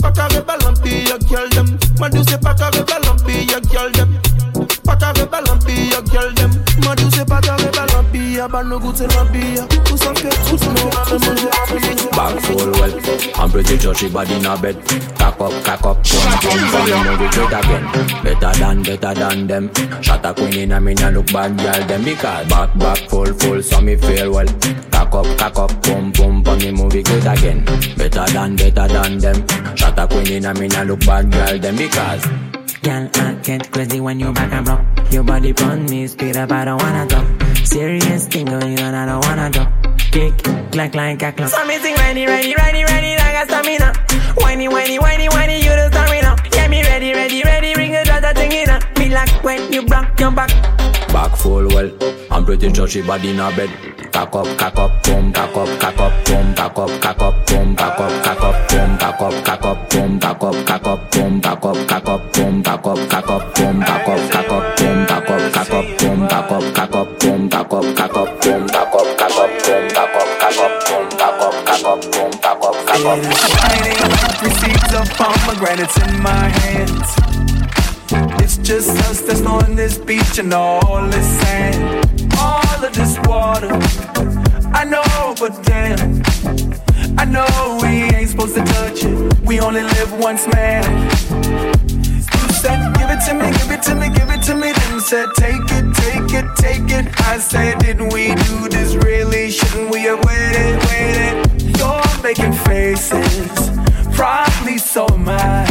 Pack 0.00 0.18
a 0.18 0.28
rebel 0.34 0.66
and 0.66 0.82
be 0.82 1.10
a 1.10 1.18
girl 1.18 1.48
them. 1.50 1.78
When 1.98 2.14
you 2.16 2.24
say 2.24 2.38
pack 2.38 2.60
a 2.60 2.70
rebel 2.76 3.10
and 3.10 3.24
be 3.26 3.52
a 3.52 3.60
girl 3.60 3.90
them. 3.90 4.18
Pack 4.84 5.02
a 5.02 5.20
rebel 5.20 5.49
a 8.40 8.48
ban 8.48 8.64
nou 8.64 8.78
goûter 8.78 9.06
la 9.14 9.24
bière 9.24 9.66
Ou 9.92 9.96
sauf 9.96 10.14
que 10.14 10.28
tout 10.48 10.64
nou 10.64 10.90
rame 10.94 11.18
manger 11.20 11.48
la 11.52 11.78
bière 11.78 12.10
Back 12.16 12.40
full 12.40 12.70
well. 12.72 12.92
I'm 13.36 13.50
pretty 13.50 13.78
sure 13.78 13.94
she 13.94 14.08
body 14.08 14.34
in 14.34 14.46
a 14.46 14.56
bed. 14.56 14.76
Cock 15.18 15.40
up, 15.40 15.52
cock 15.64 15.86
up. 15.86 15.96
Pum 16.04 16.32
pum 16.42 16.60
pum 16.72 16.86
You 16.86 17.04
know 17.04 17.16
we 17.20 17.28
great 17.28 17.52
again. 17.52 17.84
Better 18.24 18.58
than, 18.58 18.82
better 18.82 19.14
than 19.14 19.46
them. 19.46 19.70
Shot 20.02 20.24
a 20.24 20.34
queen 20.34 20.54
in 20.54 20.72
a 20.72 20.80
me 20.80 20.94
nah 20.94 21.08
look 21.08 21.32
bad 21.32 21.56
girl 21.58 21.86
them 21.86 22.04
Because 22.04 22.48
back 22.48 22.78
back 22.78 22.98
full 23.08 23.32
full 23.34 23.62
so 23.62 23.80
me 23.80 23.96
feel 23.96 24.32
well. 24.32 24.46
Cock 24.90 25.14
up, 25.14 25.38
cock 25.38 25.58
up. 25.58 25.82
Pum 25.82 26.12
pum 26.12 26.42
pum 26.42 26.58
Me 26.58 26.70
movie 26.70 27.02
great 27.02 27.26
again. 27.26 27.64
Better 27.96 28.26
than, 28.32 28.56
better 28.56 28.88
than 28.88 29.18
them. 29.18 29.76
Shot 29.76 29.98
a 29.98 30.06
queen 30.06 30.32
in 30.32 30.44
a 30.46 30.54
me 30.54 30.68
nah 30.68 30.82
look 30.82 31.00
bad 31.00 31.30
girl 31.30 31.58
them 31.58 31.76
Because. 31.76 32.26
Girl, 32.82 33.08
I 33.14 33.34
get 33.42 33.70
crazy 33.70 34.00
when 34.00 34.20
you 34.20 34.32
back 34.32 34.52
and 34.52 34.64
block. 34.64 34.82
Your 35.12 35.22
body 35.22 35.52
pon 35.52 35.84
me, 35.86 36.06
speed 36.06 36.36
up, 36.36 36.50
I 36.50 36.64
don't 36.64 36.82
wanna 36.82 37.06
talk. 37.06 37.49
Serious 37.64 38.26
thing 38.26 38.46
going 38.46 38.80
on, 38.80 38.94
I 38.94 39.06
don't 39.06 39.24
wanna 39.24 39.50
talk. 39.50 39.70
Kick, 40.10 40.36
clack, 40.72 40.94
like 40.94 41.22
a 41.22 41.32
clock. 41.32 41.50
So 41.50 41.64
me 41.66 41.78
sing 41.78 41.94
ready, 41.96 42.26
ready, 42.26 42.54
ready, 42.54 42.84
ready, 42.84 43.16
like 43.16 43.36
a 43.36 43.44
stamina. 43.46 43.92
Whiny, 44.36 44.68
whiny, 44.68 44.98
whiny, 44.98 45.28
whiny, 45.28 45.56
you 45.58 45.70
the 45.70 45.88
stamina. 45.92 46.36
Yeah, 46.52 46.68
me 46.68 46.82
ready, 46.82 47.12
ready, 47.12 47.42
ready, 47.42 47.59
dot, 48.80 48.96
thing 48.96 49.06
in 49.06 49.10
a. 49.10 49.10
Me 49.10 49.14
like 49.14 49.44
when 49.44 49.72
you 49.72 49.82
block 49.82 50.18
your 50.20 50.30
back. 50.30 50.50
Back 51.12 51.36
full 51.36 51.66
well 51.68 51.90
I'm 52.30 52.44
pretty 52.44 52.72
sure 52.72 52.86
she 52.86 53.02
body 53.02 53.30
in 53.30 53.40
a 53.40 53.50
bed 53.56 53.68
Cock 54.12 54.34
up, 54.36 54.58
cock 54.58 54.78
up, 54.78 55.02
boom, 55.02 55.32
cock 55.32 55.56
up, 55.56 55.80
cock 55.80 55.98
up, 55.98 56.24
boom, 56.24 56.54
cock 56.54 56.78
up, 56.78 57.00
cock 57.00 57.20
up, 57.20 57.46
boom, 57.46 57.76
cock 57.76 58.00
up, 58.00 58.22
cock 58.22 58.40
up, 58.42 58.68
boom, 58.68 58.96
cock 58.96 59.20
up, 59.20 59.44
cock 59.44 59.64
up, 59.64 59.90
boom, 59.90 60.20
cock 60.20 60.42
up, 60.42 60.66
cock 60.66 60.86
up, 60.86 61.10
boom, 61.10 61.40
cock 61.40 61.64
up, 61.64 61.86
cock 61.88 62.08
up, 62.08 62.32
boom, 62.32 62.62
cock 62.62 62.86
up, 62.86 63.08
cock 63.08 63.28
up, 63.28 63.54
boom, 63.54 63.82
cock 63.82 64.08
up, 64.08 64.30
cock 64.30 64.50
up, 64.50 64.76
boom, 64.76 65.06
cock 65.06 65.28
up, 65.28 65.50
cock 65.50 65.70
up, 65.70 65.96
boom, 65.98 66.28
cock 66.38 66.50
up, 66.50 66.72
cock 66.72 66.94
up, 66.94 67.18
boom, 67.18 67.48
cock 67.48 67.70
up, 67.70 67.86
cock 67.90 68.14
up, 68.14 68.38
boom, 68.38 68.68
cock 68.68 68.92
up, 68.92 69.18
cock 69.18 69.34
up, 69.34 69.58
boom, 69.66 69.88
cock 69.90 70.14
up, 70.14 70.38
cock 70.38 70.58
up, 70.58 70.86
boom, 70.86 71.10
cock 71.18 71.40
up, 71.40 71.66
cock 71.66 71.84
up, 71.84 72.00
boom, 72.12 72.32
cock 72.38 72.62
up, 72.62 72.86
cock 72.86 73.04
up. 73.04 73.18
Shining 73.34 73.98
like 73.98 74.42
receipts 74.42 74.94
of 74.94 75.08
pomegranates 75.16 75.96
in 75.98 76.22
my 76.22 76.48
hands. 76.48 77.29
Just 78.70 78.90
us 79.10 79.20
that's 79.22 79.42
on 79.42 79.74
this 79.74 79.98
beach 79.98 80.38
and 80.38 80.54
all 80.54 81.04
this 81.08 81.26
sand, 81.40 82.06
all 82.38 82.84
of 82.84 82.92
this 82.94 83.18
water. 83.26 83.66
I 84.72 84.84
know, 84.84 85.34
but 85.40 85.60
damn, 85.64 86.22
I 87.18 87.24
know 87.24 87.80
we 87.82 88.04
ain't 88.14 88.30
supposed 88.30 88.54
to 88.54 88.62
touch 88.62 89.02
it. 89.02 89.40
We 89.40 89.58
only 89.58 89.82
live 89.82 90.12
once, 90.20 90.46
man. 90.54 90.84
You 91.02 92.48
said, 92.62 92.94
give 92.94 93.10
it 93.10 93.20
to 93.26 93.34
me, 93.34 93.50
give 93.58 93.72
it 93.72 93.82
to 93.82 93.94
me, 93.96 94.08
give 94.08 94.30
it 94.30 94.42
to 94.44 94.54
me. 94.54 94.70
Then 94.70 95.00
said, 95.00 95.26
take 95.34 95.66
it, 95.66 95.92
take 95.92 96.32
it, 96.32 96.46
take 96.54 96.90
it. 96.96 97.20
I 97.22 97.38
said, 97.38 97.80
didn't 97.80 98.12
we 98.12 98.36
do 98.36 98.68
this 98.68 98.94
really? 98.94 99.50
Shouldn't 99.50 99.90
we 99.90 100.02
have 100.02 100.24
waited, 100.24 100.78
waited? 100.86 101.76
You're 101.76 102.22
making 102.22 102.52
faces, 102.52 103.70
probably 104.14 104.78
so 104.78 105.08
I. 105.26 105.69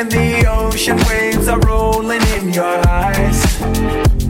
We're 0.00 0.08
the 0.08 0.46
ocean, 0.48 0.96
waves 1.08 1.46
are 1.46 1.60
rolling 1.60 2.22
in 2.38 2.54
your 2.54 2.88
eyes. 2.88 3.44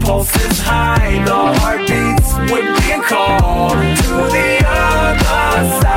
Pulses 0.00 0.58
high, 0.58 1.22
the 1.24 1.60
heartbeats, 1.60 2.34
we're 2.50 2.74
being 2.80 3.02
called 3.02 3.78
to 3.78 4.14
the 4.34 4.64
other 4.66 5.80
side, 5.80 5.89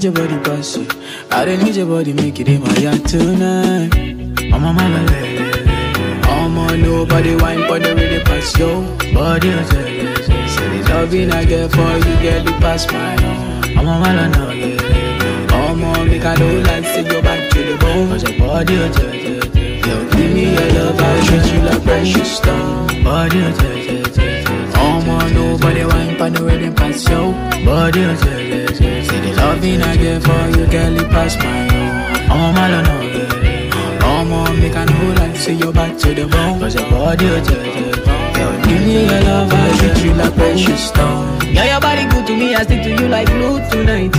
need 0.00 0.04
your 0.04 0.12
body, 0.12 0.36
boss 0.42 0.76
you. 0.76 0.86
I 1.30 1.44
don't 1.44 1.62
need 1.62 1.76
your 1.76 1.86
body, 1.86 2.12
make 2.12 2.40
it 2.40 2.48
in 2.48 2.62
my 2.62 2.74
yard 2.76 3.04
tonight. 3.06 3.94
I'm 4.52 4.64
on 4.64 4.74
my 4.74 4.88
lele. 4.88 6.24
I'm 6.24 6.56
on 6.58 6.80
nobody 6.80 7.34
wine, 7.36 7.60
but 7.68 7.82
they 7.82 7.94
really 7.94 8.24
pass 8.24 8.58
yo. 8.58 8.82
Body, 9.12 9.50
oh. 9.52 9.64
Say 9.68 10.78
the 10.78 10.88
loving 10.88 11.30
I 11.32 11.44
get 11.44 11.70
for 11.70 11.92
you, 12.08 12.16
get 12.22 12.48
it 12.48 12.60
past 12.60 12.90
my 12.92 13.12
own. 13.24 13.78
I'm 13.78 13.88
on 13.88 14.00
my 14.00 14.54
yeah. 14.54 15.46
I'm 15.52 15.84
on 15.84 16.08
make 16.08 16.24
I 16.24 16.36
don't 16.36 16.62
like 16.62 16.84
to 16.94 17.02
go 17.02 17.20
back 17.20 17.50
to 17.50 17.62
the 17.62 17.76
bone. 17.78 18.08
Cause 18.08 18.22
your 18.22 18.38
body, 18.38 18.76
oh. 18.78 18.86
Yo, 19.86 20.10
give 20.12 20.32
me 20.32 20.52
your 20.52 20.72
love, 20.76 20.98
I 20.98 21.26
treat 21.26 21.52
you 21.52 21.60
like 21.60 21.82
precious 21.82 22.36
stone. 22.38 23.04
Body, 23.04 23.42
oh, 23.42 23.79
oh. 25.08 25.10
I'm 25.10 25.10
on 25.10 25.34
nobody 25.34 25.84
wine, 25.84 26.18
but 26.18 26.34
the 26.34 26.44
rhythm 26.44 26.74
pass 26.74 27.08
yo. 27.08 27.32
Body, 27.64 28.04
oh, 28.04 28.12
yeah, 28.24 28.38
yeah. 28.38 28.66
Say 29.02 29.20
the 29.20 29.32
loving 29.36 29.82
I 29.82 29.96
get 29.96 30.22
for 30.22 30.58
you, 30.58 30.66
get 30.66 30.92
it 30.92 31.08
past 31.10 31.38
my 31.38 31.62
own. 31.62 32.30
I'm 32.30 32.54
my 32.54 32.68
lele, 32.70 33.04
yeah. 33.04 34.00
I'm 34.04 34.32
on 34.32 34.60
make 34.60 34.76
I 34.76 34.84
know 34.84 35.14
like 35.20 35.36
say 35.36 35.54
you 35.54 35.72
back 35.72 35.96
to 35.98 36.14
the 36.14 36.26
bone. 36.26 36.60
Cause 36.60 36.74
your 36.74 36.88
body, 36.90 37.26
oh, 37.26 37.36
yeah, 37.36 37.64
yeah, 37.64 38.38
yeah. 38.38 38.66
Give 38.66 38.80
me 38.86 39.04
your 39.06 39.20
love, 39.22 39.52
I 39.52 39.78
treat 39.78 40.04
you 40.04 40.14
like 40.14 40.34
precious 40.34 40.88
stone. 40.88 41.40
Yeah, 41.46 41.64
your 41.72 41.80
body 41.80 42.04
good 42.08 42.26
to 42.26 42.36
me, 42.36 42.54
I 42.54 42.62
stick 42.64 42.82
to 42.84 42.90
you 42.90 43.08
like 43.08 43.26
glue 43.28 43.58
tonight. 43.70 44.14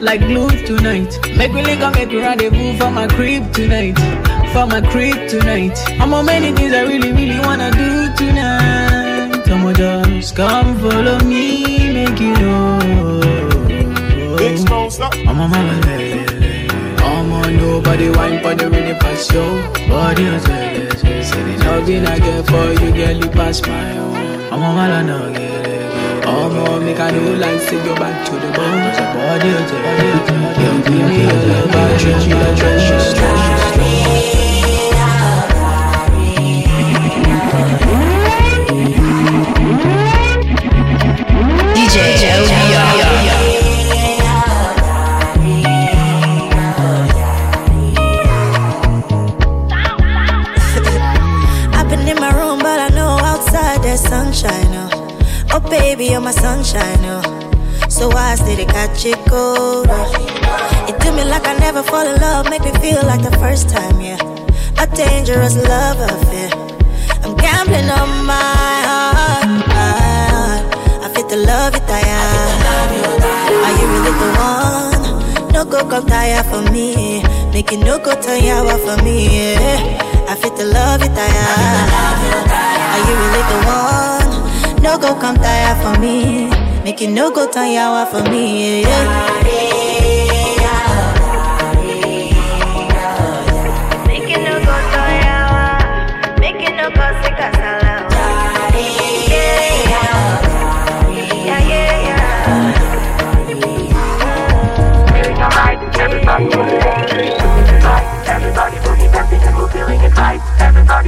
Like 0.00 0.20
glue 0.20 0.48
tonight. 0.66 1.18
Make 1.36 1.52
me 1.52 1.62
link 1.62 1.82
up, 1.82 1.94
make 1.94 2.08
me 2.08 2.18
rendezvous 2.18 2.78
for 2.78 2.90
my 2.90 3.06
crib 3.08 3.52
tonight. 3.52 3.98
For 4.52 4.66
my 4.66 4.80
crib 4.80 5.28
tonight. 5.28 5.78
I'm 6.00 6.12
on 6.14 6.26
many 6.26 6.52
things 6.52 6.72
I 6.72 6.82
really, 6.82 7.12
really 7.12 7.38
wanna 7.40 7.70
do 7.70 8.12
tonight. 8.16 8.39
Just 10.20 10.36
come 10.36 10.78
follow 10.78 11.18
me, 11.20 11.94
make 11.94 12.20
you 12.20 12.34
know. 12.34 12.78
I'm 15.26 15.40
on 15.40 15.50
my 15.50 15.80
way. 15.86 16.66
I'm 16.98 17.32
on 17.32 17.56
nobody 17.56 18.10
wine 18.10 18.42
for 18.42 18.54
the 18.54 18.68
really 18.68 18.92
pass 19.00 19.32
yo. 19.32 19.42
Body 19.88 20.28
on 20.28 20.40
Say 20.40 21.42
the 21.42 21.64
loving 21.64 22.04
I 22.04 22.18
get 22.18 22.46
for 22.46 22.68
you, 22.84 22.92
girl, 22.92 23.16
you 23.16 23.30
pass 23.30 23.62
my 23.62 23.96
own. 23.96 24.52
I'm 24.52 24.62
on 24.62 24.76
my 24.76 24.88
lana, 24.90 25.40
yeah. 25.40 26.28
I'm 26.28 26.68
on 26.68 26.84
make 26.84 27.00
I 27.00 27.12
know 27.12 27.34
like 27.36 27.60
say 27.62 27.82
go 27.82 27.94
back 27.94 28.26
to 28.26 28.32
the 28.32 28.52
bone. 28.52 28.92
Body 29.16 29.48
on 29.56 29.64
the 29.70 29.76
Yo, 30.60 30.70
give 30.84 31.08
me 31.08 31.22
your 31.22 31.32
love, 31.48 31.74
I 31.74 31.96
treat 31.96 32.28
you 32.28 32.34
like 32.34 32.58
precious, 32.58 33.14
precious, 33.14 33.72
precious. 33.74 34.39
You're 56.10 56.20
my 56.20 56.32
sunshine. 56.32 56.98
Oh, 57.04 57.22
so 57.88 58.10
I 58.10 58.34
to 58.34 58.64
catch 58.66 59.06
it 59.06 59.18
cold. 59.28 59.86
Oh. 59.88 60.86
It 60.88 60.98
do 61.00 61.12
me 61.12 61.24
like 61.24 61.46
I 61.46 61.54
never 61.58 61.82
fall 61.82 62.06
in 62.06 62.20
love, 62.20 62.50
make 62.50 62.64
me 62.64 62.72
feel 62.80 63.02
like 63.06 63.22
the 63.22 63.36
first 63.38 63.68
time. 63.68 64.00
Yeah, 64.00 64.18
a 64.82 64.86
dangerous 64.88 65.56
love 65.56 66.00
affair. 66.00 66.50
I'm 67.22 67.36
gambling 67.36 67.90
on 67.90 68.10
my 68.26 68.74
heart. 68.90 69.48
my 69.68 69.92
heart. 70.34 70.64
I 71.04 71.12
fit 71.14 71.28
the 71.28 71.36
love 71.36 71.74
you 71.74 71.82
die. 71.86 72.10
Are 73.66 73.74
you 73.78 73.86
really 73.94 74.14
the 74.22 74.28
one? 74.50 75.52
No 75.52 75.64
go 75.64 75.88
come 75.88 76.06
tire 76.06 76.42
for 76.50 76.62
me. 76.72 77.22
Make 77.52 77.72
it 77.72 77.78
no 77.78 77.98
go 77.98 78.12
you 78.12 78.52
out 78.52 78.80
for 78.80 79.02
me. 79.04 79.26
Yeah. 79.54 80.26
I 80.28 80.34
fit 80.34 80.56
to 80.56 80.64
love 80.64 81.02
you 81.02 81.10
tire. 81.18 81.50
Are 82.94 83.02
you 83.06 83.14
really 83.22 83.42
the 83.50 83.66
one? 83.66 84.19
No 84.82 84.98
go 84.98 85.14
come 85.14 85.36
tire 85.36 85.74
for 85.82 86.00
me. 86.00 86.48
Make 86.84 87.02
it 87.02 87.10
no 87.10 87.30
go 87.30 87.44
you 87.44 87.78
out 87.78 88.10
for 88.10 88.22
me. 88.30 88.82
Yeah. 88.82 89.69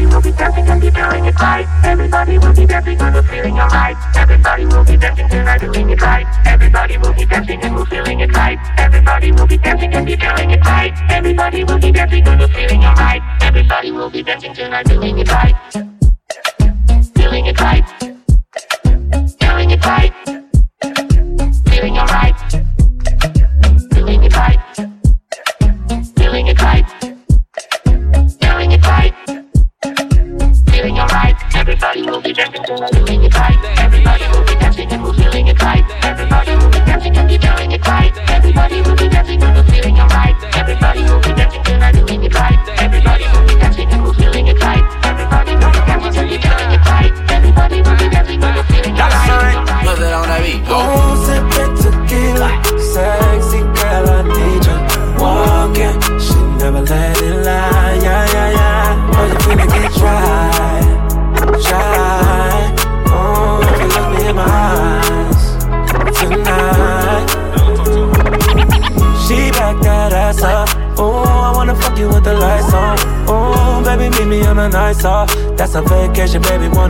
Everybody 0.03 0.17
will 0.17 0.33
be 0.33 0.37
dancing 0.37 0.69
and 0.69 0.81
be 0.81 0.91
feeling 0.91 1.25
it 1.27 1.41
right. 1.41 1.85
Everybody 1.85 2.39
will 2.39 2.53
be 2.53 2.67
dancing 2.67 3.01
and 3.01 3.15
we're 3.15 3.23
feeling 3.23 3.61
alright. 3.61 3.97
Everybody 4.17 4.67
will 4.67 4.85
be 4.85 4.97
dancing 4.97 5.29
tonight, 5.29 5.61
doing 5.61 5.91
it 5.91 6.03
right. 6.03 6.27
Everybody 6.45 6.99
will 6.99 7.13
be 7.13 7.25
dancing 7.25 7.63
and 7.63 7.77
we're 7.77 7.87
feeling 7.87 8.19
it 8.19 8.35
right. 8.35 8.59
Everybody 8.79 9.31
will 9.31 9.47
be 9.47 9.59
dancing 9.59 9.95
and 9.95 10.05
be 10.05 10.17
feeling 10.17 10.51
it 10.51 10.61
right. 10.67 10.93
Everybody 11.09 11.63
will 11.63 11.79
be 11.79 11.93
dancing 11.93 12.27
and 12.27 12.41
we're 12.41 12.49
feeling 12.49 12.85
alright. 12.85 13.23
Everybody 13.43 13.93
will 13.93 14.11
be 14.11 14.25
dancing 14.25 14.55
tonight, 14.55 14.87
doing 14.87 15.19
it 15.19 15.31
right. 15.31 15.55
Feeling 17.15 17.47
it 17.47 17.61
right. 17.61 18.02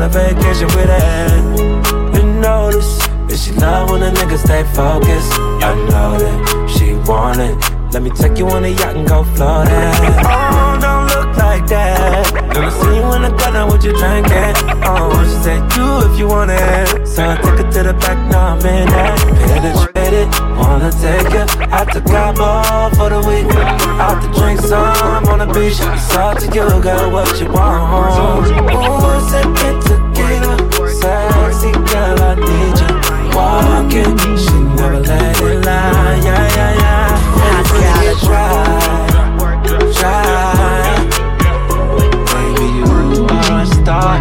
Want 0.02 0.16
a 0.16 0.18
vacation 0.18 0.66
with 0.66 0.90
it. 0.90 2.16
You 2.16 2.24
notice 2.40 2.98
that 3.28 3.38
she 3.38 3.52
love 3.52 3.90
when 3.90 4.02
a 4.02 4.10
nigga 4.10 4.36
stay 4.36 4.64
focused. 4.74 5.32
I 5.62 5.76
know 5.90 6.18
that 6.18 6.68
she 6.68 6.94
want 7.08 7.38
it. 7.38 7.54
Let 7.94 8.02
me 8.02 8.10
take 8.10 8.36
you 8.36 8.48
on 8.48 8.64
a 8.64 8.68
yacht 8.68 8.96
and 8.96 9.06
go 9.06 9.22
floating. 9.22 9.72
Oh, 10.26 10.78
don't 10.82 11.06
look 11.06 11.36
like 11.36 11.68
that. 11.68 12.34
Me 12.34 12.68
see 12.82 12.96
you 12.96 13.12
in 13.14 13.22
the 13.22 13.30
gutter, 13.38 13.64
what 13.66 13.84
you 13.84 13.92
drinking? 13.92 14.56
Oh, 14.82 15.22
she 15.22 15.36
said 15.44 15.62
you 15.76 16.10
if 16.10 16.18
you 16.18 16.26
want 16.26 16.50
it. 16.50 17.01
So 17.12 17.20
I 17.28 17.36
take 17.36 17.60
it 17.60 17.70
to 17.72 17.82
the 17.82 17.92
back, 17.92 18.16
now 18.32 18.56
I'm 18.56 18.64
in 18.64 18.88
it. 18.88 18.94
Penetrated, 19.44 20.28
wanna 20.56 20.90
take 20.92 21.28
it. 21.28 21.48
I 21.70 21.84
took 21.84 22.08
out 22.08 22.36
ball 22.36 22.88
for 22.96 23.10
the 23.10 23.20
week. 23.28 23.52
Out 24.00 24.22
to 24.22 24.28
drink 24.32 24.60
some 24.60 25.28
on 25.28 25.38
the 25.40 25.46
beach. 25.52 25.76
It's 25.78 26.14
up 26.16 26.38
to 26.38 26.46
you, 26.46 26.64
girl, 26.80 27.10
what 27.12 27.28
you 27.38 27.52
want. 27.52 27.84
Ooh, 27.92 29.20
sipping 29.28 29.80
tequila. 29.84 30.56
Sexy 30.88 31.72
girl, 31.92 32.16
I 32.16 32.34
need 32.40 32.80
you. 32.80 32.88
Walking, 33.36 34.16
she 34.38 34.56
never 34.80 35.00
let 35.00 35.36
it 35.36 35.66
lie. 35.66 36.16
Yeah, 36.24 36.56
yeah, 36.56 36.80
yeah. 36.80 37.20
I 37.44 37.60
gotta 37.76 38.14
try, 38.24 38.72
try. 40.00 40.96
Baby, 42.32 42.66
you 42.78 42.88
are 43.28 43.60
a 43.60 43.66
star, 43.66 44.16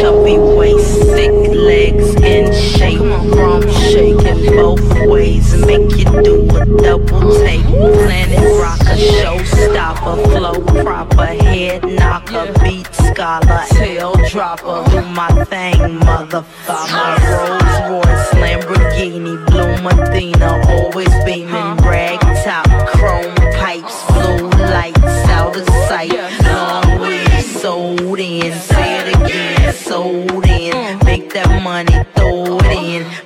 chubby 0.00 0.38
waist, 0.38 1.02
thick 1.14 1.32
legs 1.54 2.14
in 2.16 2.52
shape. 2.52 2.98
From 3.34 3.62
shaking 3.70 4.54
both 4.54 4.82
ways, 5.08 5.54
make 5.64 5.90
you 5.96 6.04
do 6.22 6.36
a 6.56 6.64
double 6.82 7.34
take. 7.38 7.62
Planet 7.64 8.60
rocker, 8.60 8.96
showstopper, 8.96 10.16
flow 10.32 10.82
proper, 10.82 11.26
head 11.26 11.82
knocker, 11.84 12.52
beat 12.62 12.92
scholar, 12.94 13.62
tail 13.70 14.14
dropper. 14.28 14.84
Do 14.90 15.02
my 15.08 15.28
thing, 15.44 16.00
motherfucker. 16.00 16.92
My 16.92 17.16
Rolls 17.32 17.76
Royce, 17.90 18.30
Lamborghini, 18.42 19.34
blue 19.46 19.76
Medina, 19.82 20.62
always 20.68 21.14
beaming, 21.24 21.76
rag 21.88 22.20
top, 22.44 22.66
chrome 22.88 23.34
pipes, 23.54 24.04
blue 24.12 24.48
lights 24.50 25.28
out 25.28 25.56
of 25.56 25.66
sight. 25.88 26.45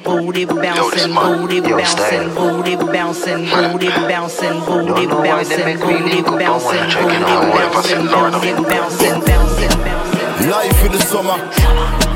booty 0.05 0.45
bouncing, 0.45 1.14
booty 1.14 1.61
bouncing, 1.61 2.35
booty 2.35 2.76
bouncing, 2.76 3.45
booty 3.49 3.89
bouncing, 3.89 4.61
booty 4.64 5.07
bouncing, 5.07 5.78
booty 5.78 6.26
bouncing, 6.26 6.87
booty 6.87 7.51
bouncing, 7.51 9.20
bouncing, 9.20 9.20
bouncing. 9.24 10.51
Life 10.51 10.76
for 10.81 10.89
the 10.89 10.99
summer, 10.99 11.37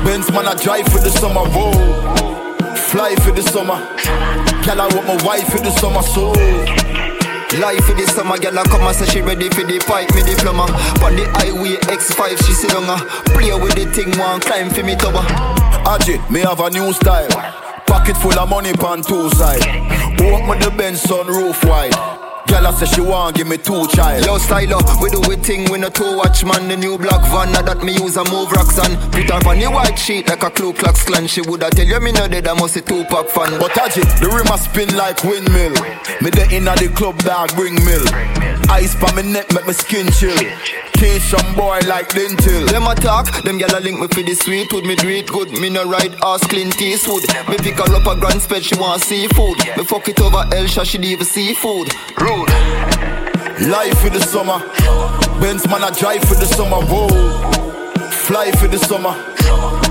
Benz 0.03 0.31
man 0.31 0.47
I 0.47 0.55
drive 0.55 0.85
for 0.87 0.99
the 0.99 1.09
summer, 1.09 1.41
whoa. 1.53 1.71
Fly 2.75 3.15
for 3.15 3.31
the 3.31 3.41
summer, 3.41 3.77
girl 4.65 4.81
I 4.81 4.87
want 4.93 5.07
my 5.07 5.25
wife 5.25 5.47
for 5.47 5.59
the 5.59 5.71
summer, 5.71 6.01
so. 6.01 6.33
Life 7.59 7.85
for 7.85 7.93
the 7.93 8.05
summer, 8.07 8.37
girl, 8.37 8.59
I 8.59 8.63
come 8.63 8.81
and 8.81 8.95
say 8.95 9.05
she 9.05 9.21
ready 9.21 9.49
for 9.49 9.63
the 9.63 9.79
fight. 9.79 10.13
me 10.13 10.23
diploma. 10.23 10.63
On 11.05 11.15
the 11.15 11.23
highway 11.39 11.77
X5, 11.87 12.45
she 12.45 12.51
sit 12.51 12.75
on 12.75 12.83
her. 12.83 12.99
Play 13.31 13.53
with 13.53 13.75
the 13.75 13.85
thing, 13.93 14.11
one 14.19 14.41
climb 14.41 14.69
for 14.69 14.83
me 14.83 14.95
tower. 14.95 15.64
Ajit, 15.85 16.29
me 16.31 16.39
have 16.41 16.59
a 16.59 16.69
new 16.71 16.91
style. 16.93 17.29
Pocket 17.85 18.17
full 18.17 18.37
of 18.37 18.49
money 18.49 18.73
pan 18.73 19.03
two 19.03 19.29
side. 19.31 19.61
Walk 20.19 20.41
me 20.49 20.57
the 20.57 20.73
Benz 20.75 21.03
sunroof 21.03 21.63
wide. 21.69 21.93
Girl, 22.47 22.67
I 22.67 22.73
say 22.73 22.85
she 22.85 23.01
want 23.01 23.35
give 23.35 23.47
me 23.47 23.57
two 23.57 23.87
child. 23.89 24.25
Yo, 24.25 24.37
styler, 24.37 24.81
we 25.01 25.09
do 25.09 25.21
we 25.29 25.35
thing, 25.35 25.69
we 25.69 25.77
no 25.77 25.89
two 25.89 26.17
watch 26.17 26.43
man. 26.43 26.67
The 26.67 26.77
new 26.77 26.97
black 26.97 27.21
van, 27.29 27.51
now 27.51 27.61
that 27.61 27.83
me 27.83 27.93
use 27.93 28.17
a 28.17 28.23
move 28.31 28.51
rocks 28.51 28.79
on. 28.79 28.97
Put 29.11 29.29
her 29.29 29.47
on 29.47 29.59
the 29.59 29.69
white 29.69 29.97
sheet 29.97 30.27
like 30.27 30.41
a 30.41 30.49
Ku 30.49 30.73
Klux 30.73 31.03
Klan. 31.03 31.27
She 31.27 31.41
woulda 31.41 31.69
tell 31.69 31.85
you 31.85 31.99
me 31.99 32.11
no 32.11 32.27
dead, 32.27 32.47
I 32.47 32.53
must 32.53 32.75
a 32.77 32.81
Tupac 32.81 33.29
fan. 33.29 33.59
But 33.59 33.71
Ajit, 33.77 34.09
the 34.19 34.29
rim 34.29 34.49
a 34.49 34.57
spin 34.57 34.89
like 34.97 35.23
windmill. 35.23 35.73
Me 36.21 36.29
the 36.33 36.47
inna 36.49 36.73
the 36.75 36.89
club 36.95 37.17
dog 37.19 37.53
bring 37.55 37.75
mill. 37.85 38.05
Ice 38.73 38.95
pa 38.95 39.13
me 39.13 39.21
neck 39.21 39.53
make 39.53 39.67
me 39.67 39.73
skin 39.73 40.09
chill. 40.11 40.37
King 40.97 41.19
some 41.19 41.55
boy 41.55 41.79
like 41.87 42.09
dental. 42.13 42.65
Them 42.67 42.87
attack, 42.87 43.43
them 43.43 43.59
gyal 43.59 43.77
a 43.77 43.79
link 43.81 43.99
me 43.99 44.07
for 44.07 44.23
the 44.23 44.33
sweet 44.33 44.71
wood. 44.71 44.85
Me 44.85 44.95
do 44.95 45.09
it 45.09 45.27
good, 45.27 45.51
me 45.51 45.69
no 45.69 45.83
ride 45.83 46.15
ass 46.23 46.45
Clint 46.47 46.81
Eastwood. 46.81 47.23
Me 47.49 47.57
pick 47.57 47.77
her 47.77 47.95
up 47.95 48.07
a 48.07 48.19
grand 48.19 48.41
spread, 48.41 48.63
she 48.63 48.75
want 48.75 49.01
seafood. 49.01 49.57
Me 49.77 49.83
fuck 49.83 50.07
it 50.07 50.19
over 50.21 50.45
Elsha, 50.53 50.85
she 50.85 50.97
leave 50.97 51.21
a 51.21 51.25
seafood. 51.25 51.93
Rude. 52.19 52.49
Life 53.69 53.99
for 53.99 54.09
the 54.09 54.19
summer. 54.19 54.59
Benz 55.39 55.67
man, 55.67 55.83
I 55.83 55.91
drive 55.91 56.23
for 56.23 56.35
the 56.35 56.45
summer. 56.45 56.81
Whoa. 56.85 57.07
Fly 58.09 58.51
for 58.51 58.67
the 58.67 58.79
summer. 58.79 59.13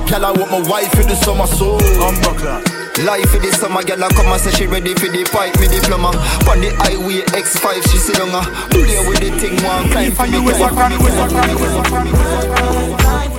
Girl, 0.09 0.25
I 0.25 0.33
want 0.33 0.51
my 0.51 0.69
wife 0.69 0.91
for 0.91 1.03
the 1.03 1.17
summer. 1.17 1.47
So. 1.47 2.74
Life 3.03 3.27
for 3.31 3.39
the 3.43 3.51
summer, 3.51 3.83
girl, 3.83 4.05
I 4.05 4.09
come 4.15 4.31
and 4.31 4.41
say 4.41 4.53
she 4.53 4.67
ready 4.67 4.95
for 4.95 5.11
the 5.11 5.27
pipe, 5.35 5.59
me 5.59 5.67
diploma. 5.67 6.15
On 6.47 6.61
the 6.63 6.71
highway 6.79 7.27
X5, 7.35 7.83
she 7.91 7.99
sit 7.99 8.15
down, 8.15 8.31
uh, 8.31 8.47
play 8.71 9.03
with 9.09 9.19
the 9.19 9.35
thing, 9.35 9.59
one 9.67 9.91
climb 9.91 10.13
for 10.15 10.31
me. 10.31 10.39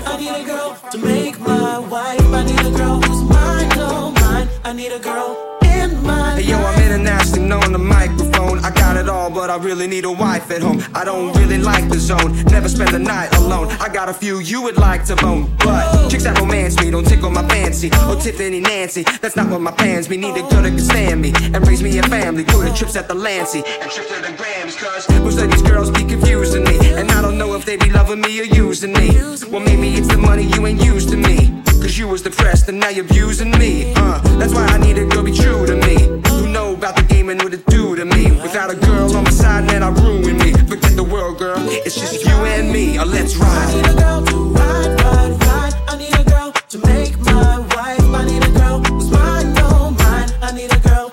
I 0.06 0.18
need 0.20 0.36
a 0.36 0.44
girl 0.44 0.76
to 0.92 0.98
make 0.98 1.40
my 1.40 1.80
wife. 1.80 2.20
I 2.36 2.44
need 2.44 2.60
a 2.60 2.72
girl 2.78 3.00
who's 3.00 3.24
mine, 3.32 3.70
no 3.80 4.12
mine. 4.20 4.50
I 4.66 4.74
need 4.74 4.92
a 4.92 5.00
girl 5.00 5.38
in 5.64 6.04
my 6.04 6.36
Hey 6.36 6.52
yo, 6.52 6.58
I'm 6.58 6.76
internationally 6.84 7.25
on 7.52 7.72
the 7.72 7.80
microphone. 7.80 8.60
I 8.60 8.72
got 8.72 8.98
it 8.98 9.10
all, 9.10 9.30
but 9.30 9.50
I 9.50 9.58
really 9.58 9.88
need 9.88 10.06
a 10.06 10.12
wife 10.12 10.52
at 10.52 10.62
home. 10.62 10.82
I 10.94 11.04
don't 11.04 11.36
really 11.38 11.58
like 11.58 11.90
the 11.90 12.00
zone, 12.00 12.44
never 12.46 12.70
spend 12.70 12.90
the 12.90 13.00
night 13.00 13.34
alone. 13.36 13.68
I 13.80 13.90
got 13.90 14.10
a 14.10 14.14
few 14.14 14.40
you 14.40 14.62
would 14.62 14.78
like 14.78 15.06
to 15.06 15.16
bone, 15.16 15.54
but 15.60 16.10
chicks 16.10 16.24
that 16.24 16.40
romance 16.40 16.80
me 16.80 16.92
don't 16.92 17.08
tickle 17.08 17.30
my 17.30 17.48
fancy. 17.48 17.90
Oh, 17.94 18.20
Tiffany 18.20 18.60
Nancy, 18.60 19.04
that's 19.22 19.36
not 19.36 19.50
what 19.50 19.62
my 19.62 19.72
plans 19.72 20.08
be. 20.08 20.18
Need 20.18 20.38
a 20.38 20.42
girl 20.42 20.64
that 20.64 20.70
can 20.70 20.80
stand 20.80 21.22
me 21.22 21.34
and 21.54 21.68
raise 21.68 21.82
me 21.82 21.98
a 21.98 22.04
family. 22.04 22.44
Go 22.44 22.64
to 22.64 22.74
trips 22.74 22.96
at 22.96 23.08
the 23.08 23.16
Lancy 23.16 23.64
and 23.82 23.92
trips 23.92 24.10
to 24.10 24.22
the 24.22 24.34
Grams, 24.38 24.76
cause 24.76 25.10
most 25.20 25.40
of 25.40 25.52
these 25.52 25.62
girls 25.62 25.92
be 25.92 26.04
confusing 26.06 26.64
me. 26.64 26.78
And 26.94 27.12
I 27.12 27.22
don't 27.22 27.38
know 27.38 27.56
if 27.56 27.66
they 27.66 27.78
be 27.78 27.90
loving 27.90 28.22
me 28.22 28.40
or 28.40 28.44
using 28.44 28.94
me. 28.94 29.10
Well, 29.50 29.62
maybe 29.62 29.96
it's 29.96 30.08
the 30.08 30.18
money 30.18 30.44
you 30.44 30.66
ain't 30.66 30.84
used 30.84 31.10
to 31.10 31.18
me. 31.18 31.62
Cause 31.86 32.00
you 32.00 32.08
was 32.08 32.24
depressed 32.24 32.68
and 32.68 32.80
now 32.80 32.90
you're 32.90 33.06
abusing 33.06 33.52
me. 33.60 33.94
Uh, 33.96 34.20
that's 34.40 34.56
why 34.56 34.66
I 34.66 34.80
need 34.80 34.98
a 34.98 35.06
girl 35.06 35.24
be 35.24 35.32
true 35.32 35.68
to 35.68 35.76
me. 35.76 35.96
Who 36.30 36.48
know 36.48 36.74
about 36.74 36.96
the 36.96 37.04
game 37.04 37.30
and 37.30 37.40
what 37.44 37.54
it 37.54 37.64
do 37.68 37.96
to 37.96 38.04
me. 38.04 38.32
Without 38.42 38.72
a 38.72 38.76
girl 38.76 39.16
on 39.16 39.24
my 39.24 39.30
side, 39.30 39.66
man, 39.68 39.84
I 39.84 39.90
ruin 39.90 40.36
me. 40.40 40.52
Forget 40.54 40.96
the 40.96 41.04
world, 41.04 41.38
girl. 41.38 41.60
It's 41.60 41.94
just 41.94 42.26
you 42.26 42.34
and 42.34 42.74
me. 42.74 42.98
Uh, 42.98 43.06
let's 43.06 43.36
ride. 43.36 43.70
I 43.70 43.76
need 43.76 43.86
a 43.86 43.94
girl 44.02 44.26
to 44.26 44.36
ride, 44.56 45.00
ride, 45.00 45.42
ride. 45.46 45.74
I 45.88 45.98
need 46.00 46.16
a 46.16 46.24
girl 46.24 46.52
to 46.54 46.78
make 46.88 47.20
my 47.20 47.60
wife. 47.60 48.02
I 48.02 48.26
need 48.26 48.44
a 48.44 48.50
girl 48.58 48.80
who's 48.80 49.12
mine, 49.12 49.54
no 49.54 49.92
mine. 49.92 50.30
I 50.42 50.52
need 50.56 50.74
a 50.74 50.80
girl 50.80 51.05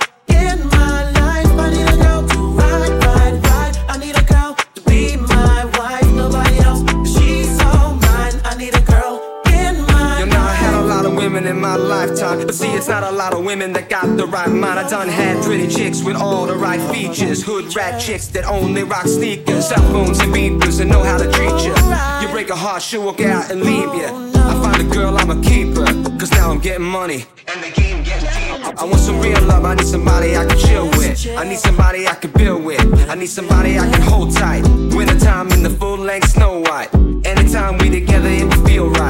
my 11.72 11.84
lifetime. 11.84 12.44
But 12.44 12.54
see, 12.54 12.70
it's 12.72 12.88
not 12.88 13.02
a 13.02 13.10
lot 13.10 13.32
of 13.32 13.44
women 13.44 13.72
that 13.72 13.88
got 13.88 14.16
the 14.16 14.26
right 14.26 14.48
mind. 14.48 14.78
I 14.78 14.88
done 14.88 15.08
had 15.08 15.42
pretty 15.42 15.68
chicks 15.68 16.02
with 16.02 16.16
all 16.16 16.46
the 16.46 16.56
right 16.56 16.80
features. 16.92 17.42
Hood 17.42 17.74
rat 17.74 18.00
chicks 18.00 18.26
that 18.28 18.44
only 18.44 18.82
rock 18.82 19.06
sneakers, 19.06 19.68
cell 19.68 19.82
phones 19.92 20.20
and 20.20 20.32
beepers, 20.34 20.80
and 20.80 20.90
know 20.90 21.02
how 21.02 21.18
to 21.18 21.30
treat 21.30 21.58
you. 21.66 21.74
You 22.20 22.28
break 22.32 22.50
a 22.50 22.56
heart, 22.56 22.82
she'll 22.82 23.04
walk 23.04 23.20
out 23.20 23.50
and 23.50 23.62
leave 23.62 23.94
you. 23.94 24.08
I 24.34 24.54
find 24.62 24.80
a 24.80 24.94
girl, 24.94 25.16
I'm 25.16 25.30
a 25.30 25.40
keeper. 25.42 25.86
Cause 26.18 26.30
now 26.32 26.50
I'm 26.50 26.60
getting 26.60 26.86
money. 26.86 27.24
And 27.48 27.62
the 27.62 27.70
game 27.80 28.02
getting 28.04 28.28
deeper. 28.28 28.74
I 28.80 28.84
want 28.84 29.00
some 29.00 29.18
real 29.20 29.40
love, 29.42 29.64
I 29.64 29.74
need 29.74 29.86
somebody 29.86 30.36
I 30.36 30.44
can 30.44 30.58
chill 30.58 30.88
with. 30.90 31.26
I 31.36 31.44
need 31.44 31.58
somebody 31.58 32.06
I 32.06 32.14
can 32.14 32.32
build 32.32 32.64
with. 32.64 33.08
I 33.08 33.14
need 33.14 33.30
somebody 33.30 33.78
I 33.78 33.90
can 33.90 34.02
hold 34.02 34.34
tight. 34.34 34.62
Wintertime 34.94 35.50
in 35.52 35.62
the 35.62 35.70
full 35.70 35.98
length 35.98 36.30
snow 36.30 36.60
white. 36.60 36.90
Anytime 37.24 37.78
we 37.78 37.88
together, 37.88 38.28
it 38.28 38.44
will 38.44 38.66
feel 38.66 38.90
right. 38.90 39.01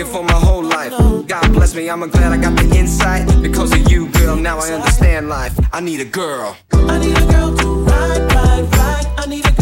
Looking 0.00 0.12
for 0.12 0.24
my 0.24 0.32
whole 0.32 0.62
life. 0.62 0.92
God 1.26 1.52
bless 1.52 1.74
me, 1.74 1.90
I'm 1.90 2.08
glad 2.08 2.32
I 2.32 2.36
got 2.36 2.56
the 2.56 2.78
insight. 2.78 3.26
Because 3.42 3.72
of 3.72 3.90
you, 3.90 4.08
girl, 4.12 4.36
now 4.36 4.58
I 4.58 4.70
understand 4.72 5.28
life. 5.28 5.58
I 5.72 5.80
need 5.80 6.00
a 6.00 6.04
girl. 6.04 6.56
I 6.72 6.98
need 6.98 7.16
a 7.16 7.26
girl 7.32 7.56
to 7.56 7.66
ride, 7.84 8.32
ride, 8.32 8.76
ride. 8.76 9.06
I 9.18 9.26
need 9.26 9.46
a 9.46 9.52
girl 9.52 9.59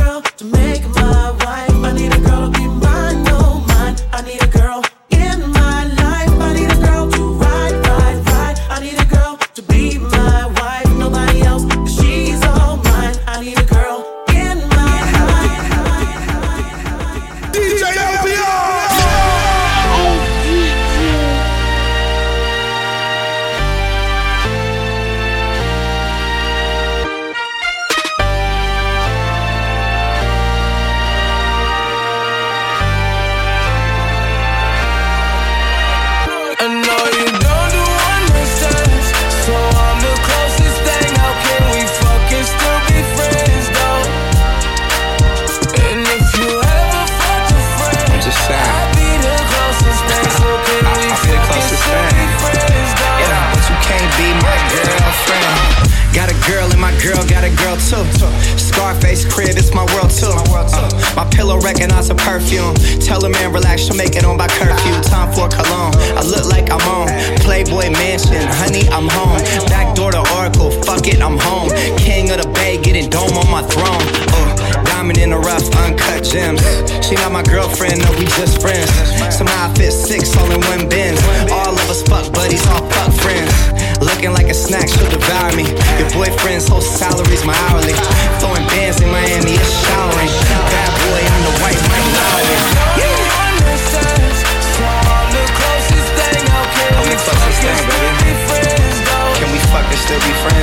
my 56.88 57.02
girl 57.04 57.20
got 57.28 57.44
a 57.44 57.52
girl 57.60 57.76
too. 57.76 58.00
Scarface 58.56 59.28
crib, 59.28 59.60
it's 59.60 59.74
my 59.74 59.84
world 59.92 60.08
too. 60.08 60.32
Uh, 60.32 60.88
my 61.14 61.28
pillow 61.28 61.60
recognize 61.60 62.08
a 62.08 62.14
perfume. 62.14 62.74
Tell 63.04 63.22
a 63.24 63.28
man 63.28 63.52
relax, 63.52 63.82
she'll 63.82 63.96
make 63.96 64.16
it 64.16 64.24
on 64.24 64.38
by 64.38 64.48
curfew. 64.48 64.96
Time 65.04 65.28
for 65.36 65.48
cologne. 65.48 65.92
I 66.16 66.22
look 66.24 66.46
like 66.48 66.70
I'm 66.72 66.80
on 66.88 67.08
Playboy 67.44 67.92
Mansion. 67.92 68.40
Honey, 68.56 68.88
I'm 68.88 69.08
home. 69.08 69.36
Back 69.68 69.94
door 69.94 70.12
to 70.12 70.24
Oracle. 70.36 70.70
Fuck 70.88 71.06
it, 71.08 71.20
I'm 71.20 71.36
home. 71.36 71.68
King 71.98 72.30
of 72.30 72.40
the 72.40 72.48
Bay, 72.56 72.80
getting 72.80 73.10
dome 73.10 73.36
on 73.36 73.50
my 73.50 73.62
throne. 73.68 74.04
Uh, 74.32 74.84
diamond 74.84 75.18
in 75.18 75.30
the 75.30 75.38
rough, 75.38 75.68
uncut 75.84 76.24
gems. 76.24 76.64
She 77.04 77.16
not 77.16 77.32
my 77.32 77.42
girlfriend, 77.42 78.00
no, 78.00 78.10
we 78.16 78.24
just 78.40 78.62
friends. 78.62 78.88
Somehow 79.36 79.68
I 79.68 79.74
fit 79.74 79.92
six 79.92 80.34
all 80.36 80.50
in 80.50 80.60
one 80.72 80.88
bins. 80.88 81.20
All 81.52 81.72
of 81.76 81.84
us 81.92 82.00
fuck 82.08 82.32
buddies, 82.32 82.64
all 82.68 82.80
fuck 82.88 83.12
friends. 83.20 83.52
Looking 84.00 84.32
like 84.32 84.48
a 84.48 84.54
snack, 84.54 84.88
she'll 84.88 85.10
devour 85.10 85.50
me. 85.56 85.64
Your 85.98 86.10
boyfriend's 86.14 86.68
whole 86.68 86.80
salary's 86.80 87.44
my 87.44 87.54
hourly. 87.68 87.94
Throwing 88.38 88.66
bands 88.70 89.00
in 89.00 89.10
Miami, 89.10 89.58
it's 89.58 89.70
showering. 89.84 90.30
Bad 90.70 90.90
boy, 91.02 91.22
I'm 91.22 91.42
the 91.42 91.54
white 91.62 91.80
Mike 91.90 92.08
Lowrey. 92.14 92.58
The 95.34 95.42
closest 95.58 96.10
thing, 96.18 96.46
baby. 97.90 98.32
Can 99.38 99.48
we 99.52 99.58
fuck 99.70 99.86
and 99.86 99.98
still 99.98 100.20
be 100.20 100.32
friends? 100.42 100.57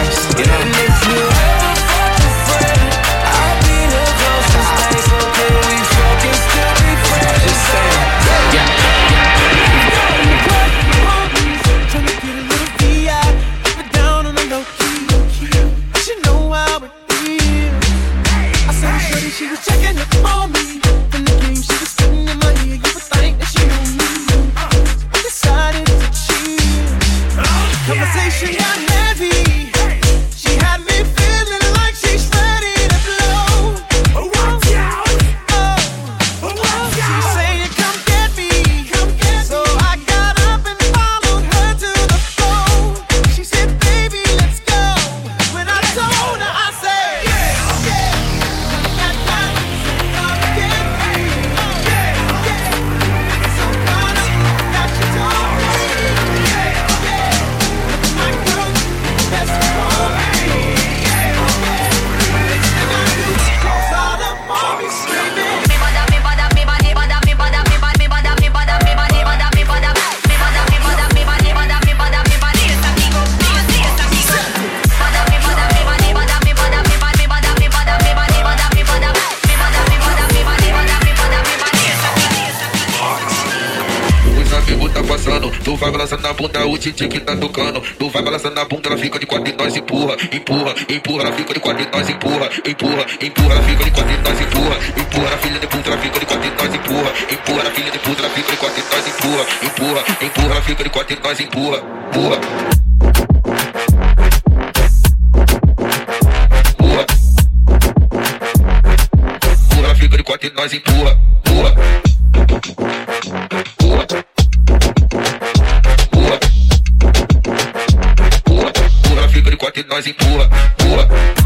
batendo, 119.76 119.90
nós 119.90 120.08
empurra, 120.08 120.50
empurra. 120.80 121.45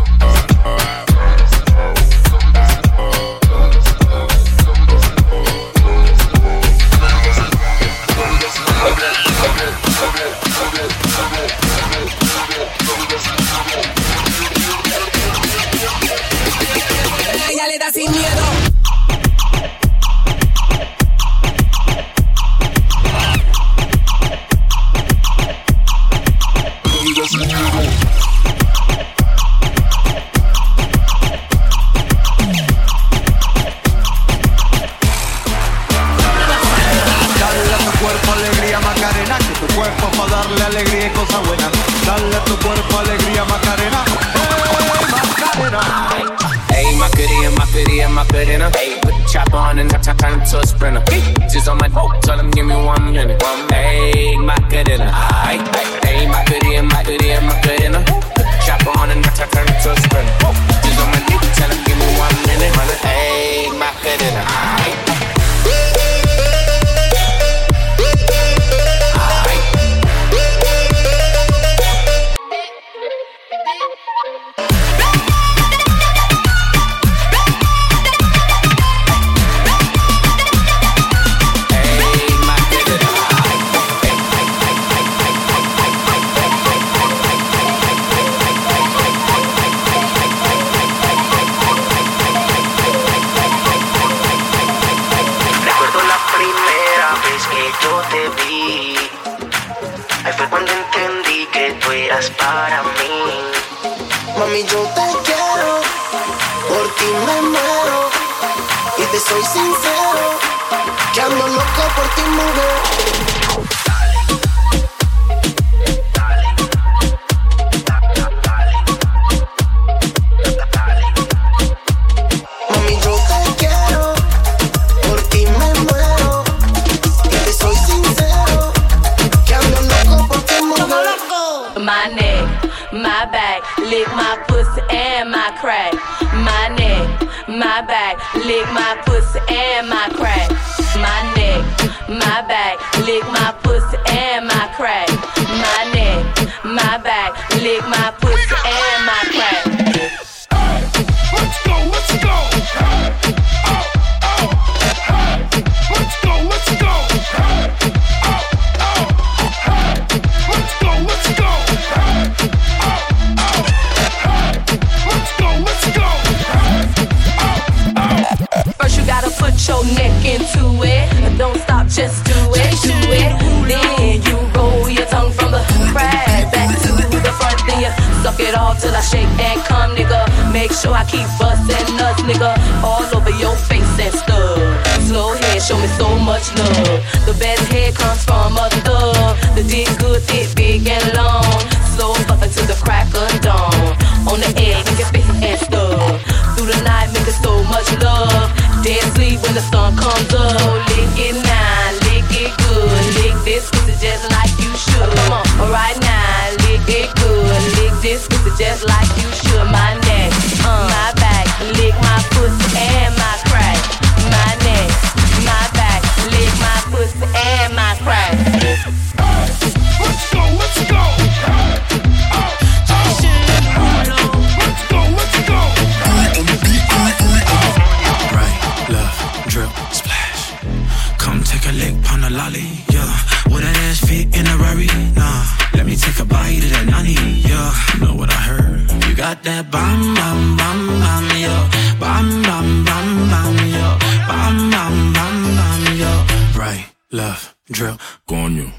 got 239.29 239.43
that 239.43 239.71
bam 239.71 240.15
bam 240.15 240.57
bam 240.57 240.79
bam 241.03 241.25
yo, 241.45 241.55
bam 242.01 242.27
bam 242.47 242.67
bam 242.87 243.07
bam 243.31 243.55
yo, 243.77 243.89
bam 244.29 244.55
bam 244.73 245.13
bam 245.13 245.35
bam 245.57 245.83
yo. 246.01 246.13
Right, 246.59 246.85
left, 247.11 247.55
drill, 247.69 247.97
coño. 248.27 248.78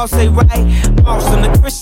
All 0.00 0.08
say, 0.08 0.28
right? 0.28 0.48
I'm 1.04 1.20
the 1.42 1.58
Christian 1.60 1.79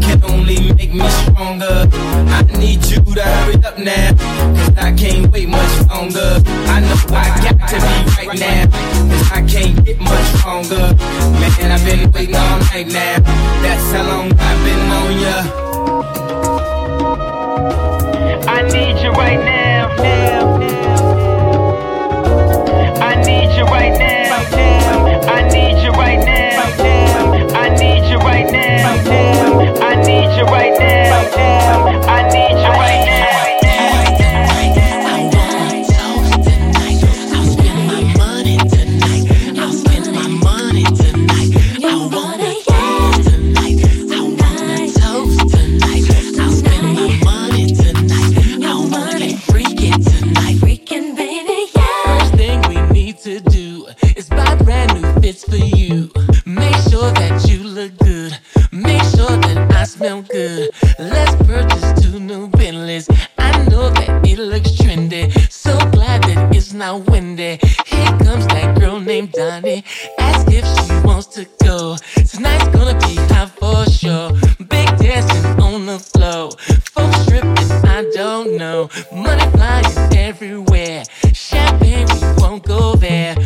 can 0.00 0.22
only 0.24 0.72
make 0.74 0.92
me 0.92 1.08
stronger. 1.08 1.88
I 2.38 2.42
need 2.58 2.84
you 2.86 3.00
to 3.02 3.22
hurry 3.22 3.54
up 3.64 3.78
now, 3.78 4.12
cause 4.56 4.76
I 4.76 4.92
can't 4.92 5.32
wait 5.32 5.48
much 5.48 5.86
longer. 5.88 6.40
I 6.74 6.80
know 6.80 6.96
I 7.14 7.28
got 7.44 7.58
to 7.70 7.76
be 7.76 8.26
right 8.26 8.38
now, 8.38 8.66
cause 9.10 9.32
I 9.32 9.42
can't 9.46 9.84
get 9.84 9.98
much 10.00 10.26
stronger. 10.38 10.94
Man, 11.40 11.70
I've 11.72 11.84
been 11.84 12.10
waiting 12.12 12.36
all 12.36 12.58
night 12.70 12.88
now, 12.88 13.18
that's 13.62 13.92
how 13.92 14.04
long 14.08 14.32
I've 14.38 14.64
been 14.64 14.90
on 14.98 15.12
ya. 15.24 15.68
I 18.48 18.62
need 18.62 19.02
you 19.02 19.10
right 19.12 19.40
now. 19.44 19.58
I 23.00 23.14
need 23.24 23.56
you 23.56 23.64
right 23.64 23.96
now. 23.98 24.36
I 25.30 25.48
need 25.48 25.82
you 25.82 25.90
right 25.92 26.18
now. 26.24 27.37
I 27.54 27.68
need 27.70 28.08
you 28.10 28.18
right 28.18 28.50
now. 28.50 28.94
I 29.80 29.94
need 29.96 30.36
you 30.36 30.44
right 30.44 30.78
now. 30.78 31.26
I 32.06 32.28
need 32.30 32.50
you 32.50 32.68
right 32.68 33.04
now. 33.06 33.17
New 62.28 62.46
Bentleys. 62.48 63.08
I 63.38 63.50
know 63.70 63.88
that 63.88 64.26
it 64.26 64.38
looks 64.38 64.72
trendy. 64.72 65.32
So 65.50 65.72
glad 65.90 66.22
that 66.24 66.54
it's 66.54 66.74
not 66.74 67.06
windy. 67.10 67.58
Here 67.86 68.12
comes 68.24 68.46
that 68.48 68.78
girl 68.78 69.00
named 69.00 69.32
Donnie. 69.32 69.82
Ask 70.18 70.46
if 70.48 70.66
she 70.76 71.06
wants 71.06 71.28
to 71.36 71.46
go. 71.64 71.96
Tonight's 72.30 72.68
gonna 72.68 72.98
be 73.06 73.14
hot 73.32 73.48
for 73.58 73.86
sure. 73.90 74.32
Big 74.58 74.88
dancing 74.98 75.46
on 75.62 75.86
the 75.86 75.98
floor. 75.98 76.50
Folks 76.92 77.18
stripping, 77.24 77.70
I 77.96 78.04
don't 78.14 78.58
know. 78.58 78.90
Money 79.10 79.50
flying 79.56 79.86
everywhere. 80.14 81.04
Champagne, 81.32 82.06
we 82.12 82.20
won't 82.42 82.62
go 82.62 82.94
there. 82.96 83.36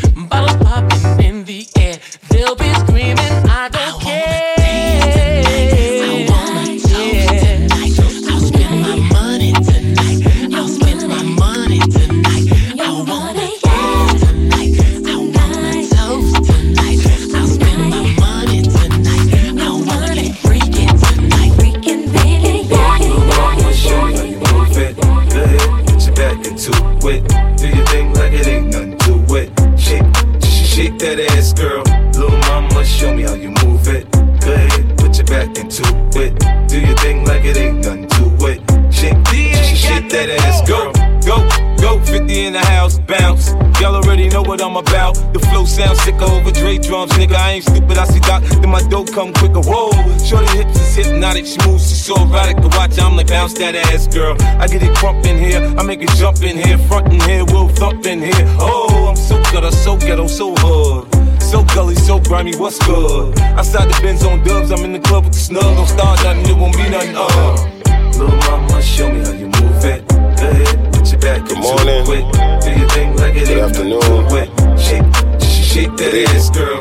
I'm 44.72 44.78
about. 44.78 45.16
The 45.34 45.38
flow 45.38 45.66
sounds 45.66 46.00
sicker 46.00 46.24
over 46.24 46.50
Dre 46.50 46.78
drums, 46.78 47.12
nigga. 47.12 47.36
I 47.36 47.60
ain't 47.60 47.64
stupid, 47.64 47.98
I 47.98 48.06
see 48.06 48.20
Doc, 48.20 48.42
then 48.42 48.70
my 48.70 48.80
dough 48.88 49.04
come 49.04 49.34
quicker. 49.34 49.60
Whoa, 49.60 49.92
shorty 50.16 50.48
hips 50.56 50.80
is 50.80 50.96
hypnotic, 50.96 51.44
she 51.44 51.58
moves, 51.68 51.90
she's 51.90 52.02
so 52.02 52.16
erotic 52.16 52.56
to 52.56 52.68
watch. 52.68 52.98
I'm 52.98 53.14
like, 53.14 53.26
bounce 53.26 53.52
that 53.60 53.74
ass, 53.74 54.06
girl. 54.06 54.34
I 54.40 54.66
get 54.66 54.82
it 54.82 54.96
crump 54.96 55.26
in 55.26 55.36
here, 55.36 55.60
I 55.76 55.82
make 55.82 56.00
it 56.00 56.08
jump 56.16 56.40
in 56.40 56.56
here, 56.56 56.78
front 56.88 57.12
in 57.12 57.20
here, 57.20 57.44
we'll 57.44 57.68
thump 57.68 58.06
in 58.06 58.22
here. 58.22 58.46
Oh, 58.58 59.08
I'm 59.10 59.16
so 59.16 59.42
ghetto, 59.52 59.68
so 59.68 59.98
ghetto, 59.98 60.26
so 60.26 60.54
hood. 60.56 61.04
So 61.42 61.62
gully, 61.74 61.94
so 61.94 62.18
grimy, 62.18 62.56
what's 62.56 62.78
good? 62.86 63.38
Outside 63.60 63.90
the 63.92 64.00
Benz 64.00 64.24
on 64.24 64.42
dubs, 64.42 64.70
I'm 64.70 64.86
in 64.86 64.94
the 64.94 65.00
club 65.00 65.24
with 65.24 65.34
the 65.34 65.38
snug. 65.38 65.76
Don't 65.76 65.86
start 65.86 66.24
nothing, 66.24 66.48
it 66.48 66.56
won't 66.56 66.74
be 66.74 66.88
nothing, 66.88 67.14
uh. 67.14 67.82
Little 68.16 68.36
mama, 68.48 68.80
show 68.80 69.12
me 69.12 69.20
how 69.20 69.32
you 69.32 69.48
move 69.48 69.84
it. 69.84 70.08
Go 70.08 70.48
ahead, 70.48 70.94
put 70.94 71.12
your 71.12 71.20
back 71.20 71.46
Good 71.46 71.58
morning. 71.58 71.98
into. 71.98 72.62
Do 72.64 72.70
your 72.80 72.88
thing 72.88 73.16
like 73.16 73.34
it 73.36 73.48
Good 73.48 73.58
afternoon. 73.58 74.61
Shake, 74.82 75.04
shake 75.40 75.96
that 75.96 76.12
ass, 76.28 76.50
girl. 76.50 76.80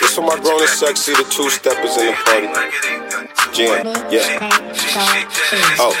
This 0.00 0.14
for 0.14 0.22
my 0.22 0.36
grown 0.40 0.60
and 0.60 0.68
sexy, 0.68 1.12
the 1.12 1.24
two 1.30 1.48
steppers 1.48 1.96
in 1.96 2.06
the 2.06 2.12
party. 2.24 2.48
Jam, 3.52 3.86
yeah. 4.10 4.48
Oh. 5.78 5.94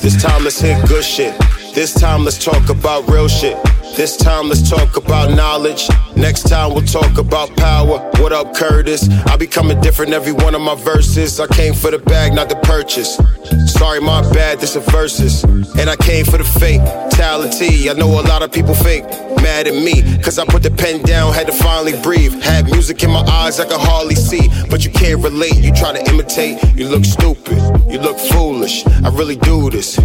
This 0.00 0.22
time 0.22 0.44
let's 0.44 0.60
hit 0.60 0.86
good 0.86 1.04
shit. 1.04 1.34
This 1.74 1.92
time 1.92 2.24
let's 2.24 2.42
talk 2.42 2.68
about 2.68 3.08
real 3.08 3.28
shit. 3.28 3.56
This 3.96 4.16
time 4.16 4.48
let's 4.48 4.68
talk 4.68 4.96
about 4.96 5.34
knowledge. 5.34 5.88
Next 6.16 6.48
time 6.48 6.74
we'll 6.74 6.84
talk 6.84 7.18
about 7.18 7.56
power. 7.56 7.98
What 8.20 8.32
up, 8.32 8.54
Curtis? 8.54 9.08
I 9.26 9.36
be 9.36 9.46
coming 9.46 9.80
different 9.80 10.12
every 10.12 10.32
one 10.32 10.54
of 10.54 10.60
my 10.60 10.74
verses. 10.74 11.40
I 11.40 11.46
came 11.48 11.74
for 11.74 11.90
the 11.90 11.98
bag, 11.98 12.34
not 12.34 12.48
the 12.48 12.56
purchase. 12.56 13.16
Sorry, 13.72 14.00
my 14.00 14.20
bad, 14.32 14.60
this 14.60 14.76
a 14.76 14.80
verses. 14.80 15.44
And 15.44 15.88
I 15.88 15.96
came 15.96 16.24
for 16.24 16.38
the 16.38 16.44
fake 16.44 16.80
fatality. 17.14 17.88
I 17.88 17.92
know 17.94 18.08
a 18.08 18.24
lot 18.26 18.42
of 18.42 18.50
people 18.50 18.74
fake, 18.74 19.04
mad 19.42 19.66
at 19.66 19.74
me. 19.74 20.02
Cause 20.22 20.38
I 20.38 20.44
put 20.44 20.62
the 20.62 20.70
pen 20.70 21.02
down, 21.02 21.32
had 21.32 21.46
to 21.46 21.52
finally 21.52 21.94
breathe. 22.02 22.42
Had 22.42 22.66
music 22.66 23.02
in 23.02 23.10
my 23.10 23.20
eyes 23.20 23.60
I 23.60 23.64
could 23.64 23.80
hardly 23.80 24.14
see. 24.14 24.48
But 24.68 24.84
you 24.84 24.90
can't 24.90 25.22
relate, 25.22 25.56
you 25.56 25.72
try 25.72 25.92
to 25.92 26.02
imitate. 26.10 26.62
You 26.74 26.88
look 26.88 27.04
stupid, 27.04 27.58
you 27.88 27.98
look 27.98 28.18
foolish. 28.18 28.86
I 28.86 29.08
really 29.10 29.36
do 29.36 29.70
this. 29.70 29.96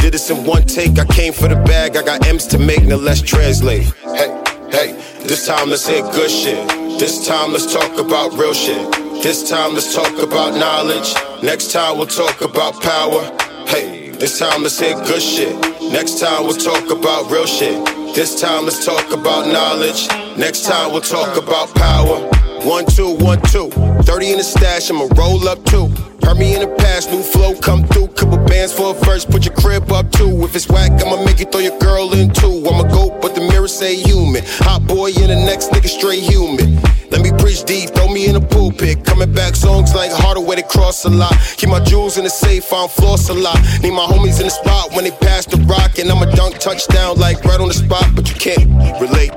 Did 0.00 0.12
this 0.14 0.30
in 0.30 0.44
one 0.44 0.62
take, 0.62 0.98
I 0.98 1.04
came 1.04 1.32
for 1.32 1.48
the 1.48 1.56
bag. 1.56 1.96
I 1.96 2.02
got 2.02 2.26
M's 2.26 2.46
to 2.48 2.58
make, 2.58 2.82
now 2.82 2.96
let's 2.96 3.22
translate. 3.22 3.84
Hey, 4.02 4.30
hey, 4.70 4.92
this 5.26 5.46
time 5.46 5.70
let's 5.70 5.86
hit 5.86 6.02
good 6.12 6.30
shit. 6.30 6.68
This 6.98 7.26
time 7.26 7.52
let's 7.52 7.72
talk 7.72 7.98
about 7.98 8.32
real 8.34 8.54
shit. 8.54 8.90
This 9.22 9.48
time 9.48 9.74
let's 9.74 9.94
talk 9.94 10.18
about 10.18 10.58
knowledge. 10.58 11.14
Next 11.42 11.72
time 11.72 11.98
we'll 11.98 12.06
talk 12.06 12.40
about 12.40 12.80
power. 12.82 13.22
Hey, 13.66 14.10
this 14.10 14.38
time 14.38 14.62
let's 14.62 14.78
hit 14.78 14.96
good 15.06 15.22
shit. 15.22 15.77
Next 15.90 16.20
time 16.20 16.44
we'll 16.44 16.56
talk 16.56 16.90
about 16.90 17.30
real 17.30 17.46
shit. 17.46 17.84
This 18.14 18.38
time 18.38 18.64
let's 18.64 18.84
talk 18.84 19.10
about 19.10 19.46
knowledge. 19.46 20.06
Next 20.36 20.64
time 20.64 20.92
we'll 20.92 21.00
talk 21.00 21.36
about 21.42 21.74
power. 21.74 22.28
One, 22.66 22.84
two, 22.84 23.16
one, 23.16 23.40
two. 23.42 23.70
30 24.02 24.32
in 24.32 24.38
the 24.38 24.44
stash, 24.44 24.90
I'ma 24.90 25.08
roll 25.16 25.48
up 25.48 25.64
two. 25.64 25.88
Heard 26.22 26.36
me 26.36 26.54
in 26.54 26.60
the 26.60 26.74
past, 26.76 27.10
new 27.10 27.22
flow 27.22 27.54
come 27.54 27.84
through. 27.84 28.08
Couple 28.08 28.36
bands 28.44 28.72
for 28.72 28.90
a 28.90 28.98
verse, 29.06 29.24
put 29.24 29.46
your 29.46 29.54
crib 29.54 29.90
up 29.90 30.10
too. 30.12 30.44
If 30.44 30.54
it's 30.54 30.68
whack, 30.68 30.92
I'ma 31.00 31.24
make 31.24 31.40
you 31.40 31.46
throw 31.46 31.60
your 31.60 31.78
girl 31.78 32.12
in 32.12 32.30
too. 32.30 32.64
I'ma 32.68 32.82
go, 32.82 33.18
but 33.22 33.34
the 33.34 33.40
mirror 33.40 33.68
say 33.68 33.96
human. 33.96 34.42
Hot 34.68 34.86
boy 34.86 35.08
in 35.08 35.28
the 35.28 35.36
next 35.36 35.70
nigga 35.70 35.88
straight 35.88 36.22
human. 36.22 36.76
Let 37.10 37.22
me 37.22 37.30
preach 37.48 37.64
deep, 37.64 37.88
throw 37.94 38.08
me 38.08 38.26
in 38.26 38.34
the 38.34 38.40
pulpit. 38.40 39.04
Coming 39.04 39.32
back 39.32 39.56
songs 39.56 39.94
like 39.94 40.10
harder 40.10 40.40
Hardaway, 40.40 40.56
they 40.56 40.68
cross 40.68 41.06
a 41.06 41.08
lot. 41.08 41.32
Keep 41.56 41.70
my 41.70 41.80
jewels 41.80 42.18
in 42.18 42.24
the 42.24 42.30
safe, 42.30 42.70
I'm 42.72 42.88
floss 42.88 43.30
a 43.30 43.34
lot. 43.34 43.58
Need 43.82 43.92
my 43.92 44.04
homies 44.04 44.38
in 44.38 44.46
the 44.46 44.50
spot 44.50 44.92
when 44.92 45.04
they 45.04 45.10
pass 45.10 45.46
the 45.46 45.56
rock. 45.64 45.98
And 45.98 46.10
I'ma 46.10 46.26
dunk 46.36 46.58
touchdown 46.58 47.16
like 47.16 47.42
right 47.44 47.58
on 47.60 47.68
the 47.68 47.74
spot, 47.74 48.04
but 48.14 48.28
you 48.28 48.36
can't 48.36 48.68
relate. 49.00 49.32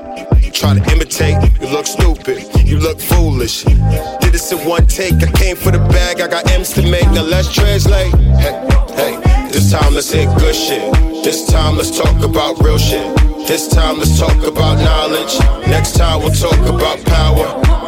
Try 0.52 0.78
to 0.78 0.84
imitate, 0.92 1.38
you 1.62 1.68
look 1.70 1.88
stupid, 1.88 2.44
you 2.68 2.78
look 2.78 3.00
foolish. 3.00 3.64
Did 3.64 4.34
this 4.36 4.52
in 4.52 4.60
one 4.68 4.86
take, 4.86 5.16
I 5.24 5.32
came 5.32 5.56
for 5.56 5.72
the 5.72 5.80
bag, 5.80 6.20
I 6.20 6.28
got 6.28 6.52
M's 6.52 6.74
to 6.74 6.82
make, 6.84 7.08
now 7.12 7.24
let's 7.24 7.52
translate. 7.52 8.14
Hey, 8.44 8.54
hey, 9.00 9.14
this 9.50 9.72
time 9.72 9.94
let's 9.94 10.12
hit 10.12 10.28
good 10.38 10.54
shit. 10.54 10.84
This 11.24 11.48
time 11.48 11.78
let's 11.78 11.98
talk 11.98 12.22
about 12.22 12.60
real 12.60 12.78
shit. 12.78 13.08
This 13.48 13.70
time 13.70 13.98
let's 13.98 14.20
talk 14.20 14.44
about 14.44 14.76
knowledge. 14.84 15.40
Next 15.68 15.96
time 15.96 16.20
we'll 16.20 16.36
talk 16.36 16.60
about 16.68 17.00
power. 17.06 17.81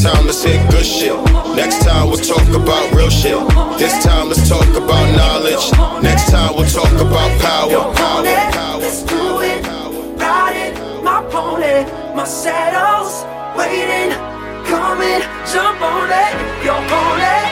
Time 0.00 0.24
let's 0.24 0.42
hit 0.42 0.70
good 0.70 0.86
shit. 0.86 1.14
Next 1.54 1.84
time 1.84 2.08
we'll 2.08 2.16
talk 2.16 2.48
about 2.48 2.94
real 2.94 3.10
shit. 3.10 3.36
This 3.78 4.02
time 4.02 4.28
let's 4.28 4.48
talk 4.48 4.66
about 4.68 5.14
knowledge. 5.14 6.02
Next 6.02 6.30
time 6.30 6.56
we'll 6.56 6.64
talk 6.64 6.90
about 6.94 7.30
power. 7.38 7.92
Power, 7.94 8.24
power. 8.50 8.80
Let's 8.80 9.02
do 9.02 9.40
it, 9.42 9.62
ride 10.16 10.56
it, 10.56 11.04
my 11.04 11.22
pony, 11.30 11.84
my 12.16 12.24
saddle's 12.24 13.24
waiting, 13.58 14.16
coming, 14.64 15.20
jump 15.52 15.82
on 15.82 16.08
it, 16.08 16.64
you're 16.64 16.74
on 16.74 17.20
it. 17.20 17.49